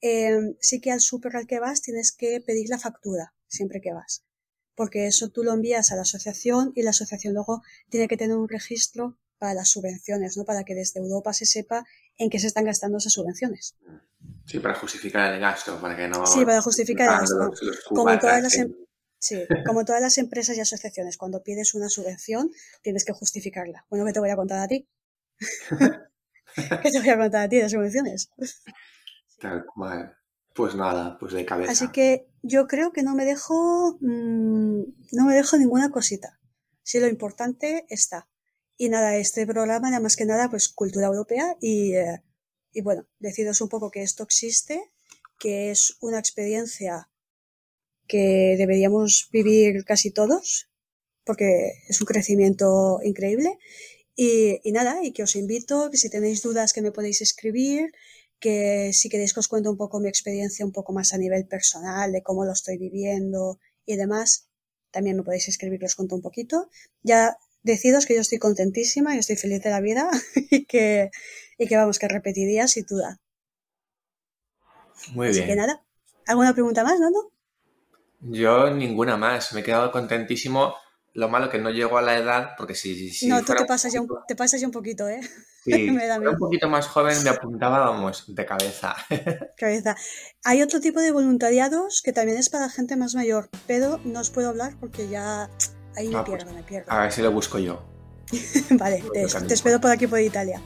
eh, 0.00 0.56
sí 0.60 0.80
que 0.80 0.90
al 0.90 1.00
súper 1.00 1.36
al 1.36 1.46
que 1.46 1.60
vas 1.60 1.82
tienes 1.82 2.12
que 2.12 2.40
pedir 2.40 2.68
la 2.68 2.78
factura 2.78 3.34
siempre 3.46 3.80
que 3.80 3.92
vas 3.92 4.24
porque 4.80 5.06
eso 5.06 5.28
tú 5.28 5.44
lo 5.44 5.52
envías 5.52 5.92
a 5.92 5.96
la 5.96 6.02
asociación 6.02 6.72
y 6.74 6.82
la 6.82 6.88
asociación 6.88 7.34
luego 7.34 7.62
tiene 7.90 8.08
que 8.08 8.16
tener 8.16 8.34
un 8.34 8.48
registro 8.48 9.18
para 9.38 9.52
las 9.52 9.68
subvenciones, 9.68 10.38
¿no? 10.38 10.46
Para 10.46 10.64
que 10.64 10.74
desde 10.74 11.00
Europa 11.00 11.34
se 11.34 11.44
sepa 11.44 11.84
en 12.16 12.30
qué 12.30 12.38
se 12.38 12.46
están 12.46 12.64
gastando 12.64 12.96
esas 12.96 13.12
subvenciones. 13.12 13.76
Sí, 14.46 14.58
para 14.58 14.74
justificar 14.74 15.34
el 15.34 15.38
gasto, 15.38 15.78
para 15.82 15.94
que 15.94 16.08
no... 16.08 16.26
Sí, 16.26 16.46
para 16.46 16.62
justificar 16.62 17.12
el 17.12 17.20
gasto. 17.20 17.52
como, 17.90 18.18
todas 18.18 18.42
las, 18.42 18.54
em- 18.54 18.74
sí, 19.20 19.44
como 19.66 19.84
todas 19.84 20.02
las 20.02 20.18
empresas 20.18 20.56
y 20.56 20.60
asociaciones, 20.60 21.16
cuando 21.16 21.42
pides 21.42 21.74
una 21.74 21.88
subvención 21.88 22.50
tienes 22.82 23.04
que 23.04 23.12
justificarla. 23.12 23.86
Bueno, 23.88 24.04
¿qué 24.04 24.12
te 24.12 24.20
voy 24.20 24.30
a 24.30 24.36
contar 24.36 24.58
a 24.58 24.66
ti? 24.66 24.88
¿Qué 26.82 26.90
te 26.90 26.98
voy 26.98 27.08
a 27.08 27.18
contar 27.18 27.44
a 27.44 27.48
ti 27.48 27.56
de 27.56 27.68
subvenciones? 27.68 28.30
Tal 29.38 29.64
cual. 29.66 30.16
Pues 30.54 30.74
nada, 30.74 31.16
pues 31.18 31.32
de 31.32 31.44
cabeza. 31.44 31.70
Así 31.70 31.88
que 31.92 32.28
yo 32.42 32.66
creo 32.66 32.92
que 32.92 33.02
no 33.02 33.14
me 33.14 33.24
dejo, 33.24 33.98
mm, 34.00 34.82
no 35.12 35.24
me 35.24 35.34
dejo 35.34 35.56
ninguna 35.56 35.90
cosita. 35.90 36.40
Si 36.82 36.98
lo 36.98 37.06
importante 37.06 37.86
está. 37.88 38.28
Y 38.76 38.88
nada, 38.88 39.16
este 39.16 39.46
programa, 39.46 39.90
nada 39.90 40.00
más 40.00 40.16
que 40.16 40.24
nada, 40.24 40.50
pues 40.50 40.68
cultura 40.68 41.06
europea 41.06 41.56
y, 41.60 41.94
eh, 41.94 42.22
y 42.72 42.80
bueno, 42.80 43.06
deciros 43.18 43.60
un 43.60 43.68
poco 43.68 43.90
que 43.90 44.02
esto 44.02 44.22
existe, 44.22 44.90
que 45.38 45.70
es 45.70 45.96
una 46.00 46.18
experiencia 46.18 47.10
que 48.10 48.56
deberíamos 48.58 49.28
vivir 49.30 49.84
casi 49.84 50.10
todos, 50.10 50.68
porque 51.24 51.70
es 51.88 52.00
un 52.00 52.06
crecimiento 52.06 52.98
increíble. 53.04 53.56
Y, 54.16 54.60
y 54.64 54.72
nada, 54.72 55.04
y 55.04 55.12
que 55.12 55.22
os 55.22 55.36
invito, 55.36 55.90
que 55.90 55.96
si 55.96 56.10
tenéis 56.10 56.42
dudas 56.42 56.72
que 56.72 56.82
me 56.82 56.90
podéis 56.90 57.20
escribir, 57.22 57.92
que 58.40 58.90
si 58.92 59.08
queréis 59.08 59.32
que 59.32 59.40
os 59.40 59.48
cuente 59.48 59.68
un 59.68 59.76
poco 59.76 60.00
mi 60.00 60.08
experiencia 60.08 60.66
un 60.66 60.72
poco 60.72 60.92
más 60.92 61.14
a 61.14 61.18
nivel 61.18 61.46
personal, 61.46 62.10
de 62.10 62.22
cómo 62.22 62.44
lo 62.44 62.52
estoy 62.52 62.78
viviendo 62.78 63.60
y 63.86 63.94
demás, 63.94 64.48
también 64.90 65.16
me 65.16 65.22
podéis 65.22 65.46
escribir, 65.46 65.84
os 65.84 65.94
cuento 65.94 66.16
un 66.16 66.22
poquito. 66.22 66.68
Ya 67.02 67.36
decidos 67.62 68.06
que 68.06 68.14
yo 68.14 68.22
estoy 68.22 68.38
contentísima 68.38 69.14
y 69.14 69.18
estoy 69.18 69.36
feliz 69.36 69.62
de 69.62 69.70
la 69.70 69.80
vida 69.80 70.10
y 70.50 70.64
que, 70.64 71.10
y 71.58 71.68
que 71.68 71.76
vamos, 71.76 72.00
que 72.00 72.08
repetiría 72.08 72.66
sin 72.66 72.86
duda. 72.86 73.20
Muy 75.12 75.28
Así 75.28 75.38
bien. 75.38 75.50
que 75.50 75.56
nada, 75.56 75.84
¿alguna 76.26 76.52
pregunta 76.54 76.82
más, 76.82 76.98
no? 76.98 77.10
Yo 78.20 78.70
ninguna 78.70 79.16
más, 79.16 79.52
me 79.52 79.60
he 79.60 79.64
quedado 79.64 79.90
contentísimo 79.90 80.74
lo 81.12 81.28
malo 81.28 81.50
que 81.50 81.58
no 81.58 81.70
llego 81.70 81.98
a 81.98 82.02
la 82.02 82.16
edad, 82.16 82.50
porque 82.56 82.74
si... 82.74 83.10
si 83.10 83.26
no, 83.26 83.42
tú 83.42 83.54
te 83.54 83.64
pasas, 83.64 83.92
ya 83.92 84.00
un, 84.00 84.08
te 84.28 84.36
pasas 84.36 84.60
ya 84.60 84.66
un 84.66 84.72
poquito, 84.72 85.08
¿eh? 85.08 85.20
Sí, 85.64 85.90
me 85.90 86.06
da 86.06 86.18
un 86.18 86.38
poquito 86.38 86.70
más 86.70 86.86
joven 86.86 87.22
me 87.22 87.28
apuntaba, 87.28 87.80
vamos, 87.80 88.24
de 88.34 88.46
cabeza. 88.46 88.96
cabeza. 89.58 89.94
Hay 90.42 90.62
otro 90.62 90.80
tipo 90.80 91.00
de 91.00 91.12
voluntariados 91.12 92.00
que 92.02 92.14
también 92.14 92.38
es 92.38 92.48
para 92.48 92.70
gente 92.70 92.96
más 92.96 93.14
mayor, 93.14 93.50
pero 93.66 94.00
no 94.04 94.20
os 94.20 94.30
puedo 94.30 94.48
hablar 94.48 94.74
porque 94.80 95.08
ya 95.08 95.50
ahí 95.96 96.08
me 96.08 96.16
ah, 96.16 96.24
pues, 96.24 96.38
pierdo, 96.38 96.56
me 96.56 96.62
pierdo. 96.62 96.90
A 96.90 97.02
ver 97.02 97.12
si 97.12 97.20
lo 97.20 97.30
busco 97.30 97.58
yo. 97.58 97.82
vale, 98.70 99.04
te, 99.12 99.26
te 99.26 99.54
espero 99.54 99.80
por 99.82 99.90
aquí 99.90 100.06
por 100.06 100.20
Italia. 100.20 100.62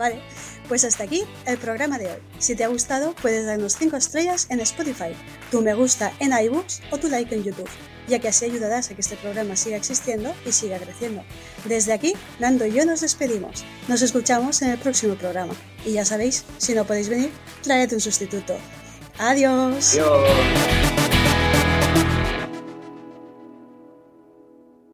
Vale, 0.00 0.20
pues 0.66 0.84
hasta 0.84 1.04
aquí 1.04 1.22
el 1.46 1.58
programa 1.58 1.98
de 1.98 2.06
hoy. 2.06 2.18
Si 2.38 2.56
te 2.56 2.64
ha 2.64 2.68
gustado, 2.68 3.14
puedes 3.20 3.44
darnos 3.46 3.76
5 3.76 3.96
estrellas 3.96 4.46
en 4.48 4.60
Spotify, 4.60 5.14
tu 5.50 5.60
me 5.60 5.74
gusta 5.74 6.12
en 6.18 6.32
iBooks 6.32 6.80
o 6.90 6.98
tu 6.98 7.08
like 7.08 7.32
en 7.34 7.44
YouTube 7.44 7.68
ya 8.08 8.18
que 8.18 8.26
así 8.26 8.44
ayudarás 8.44 8.90
a 8.90 8.94
que 8.94 9.02
este 9.02 9.16
programa 9.16 9.54
siga 9.54 9.76
existiendo 9.76 10.34
y 10.44 10.50
siga 10.50 10.78
creciendo. 10.78 11.22
Desde 11.64 11.92
aquí, 11.92 12.14
Nando 12.40 12.66
y 12.66 12.72
yo 12.72 12.84
nos 12.84 13.02
despedimos. 13.02 13.64
Nos 13.86 14.02
escuchamos 14.02 14.60
en 14.62 14.70
el 14.70 14.78
próximo 14.78 15.14
programa. 15.14 15.54
Y 15.86 15.92
ya 15.92 16.04
sabéis, 16.04 16.44
si 16.58 16.74
no 16.74 16.84
podéis 16.84 17.08
venir, 17.08 17.30
traed 17.62 17.92
un 17.92 18.00
sustituto. 18.00 18.56
Adiós. 19.16 19.94
Adiós. 19.94 20.89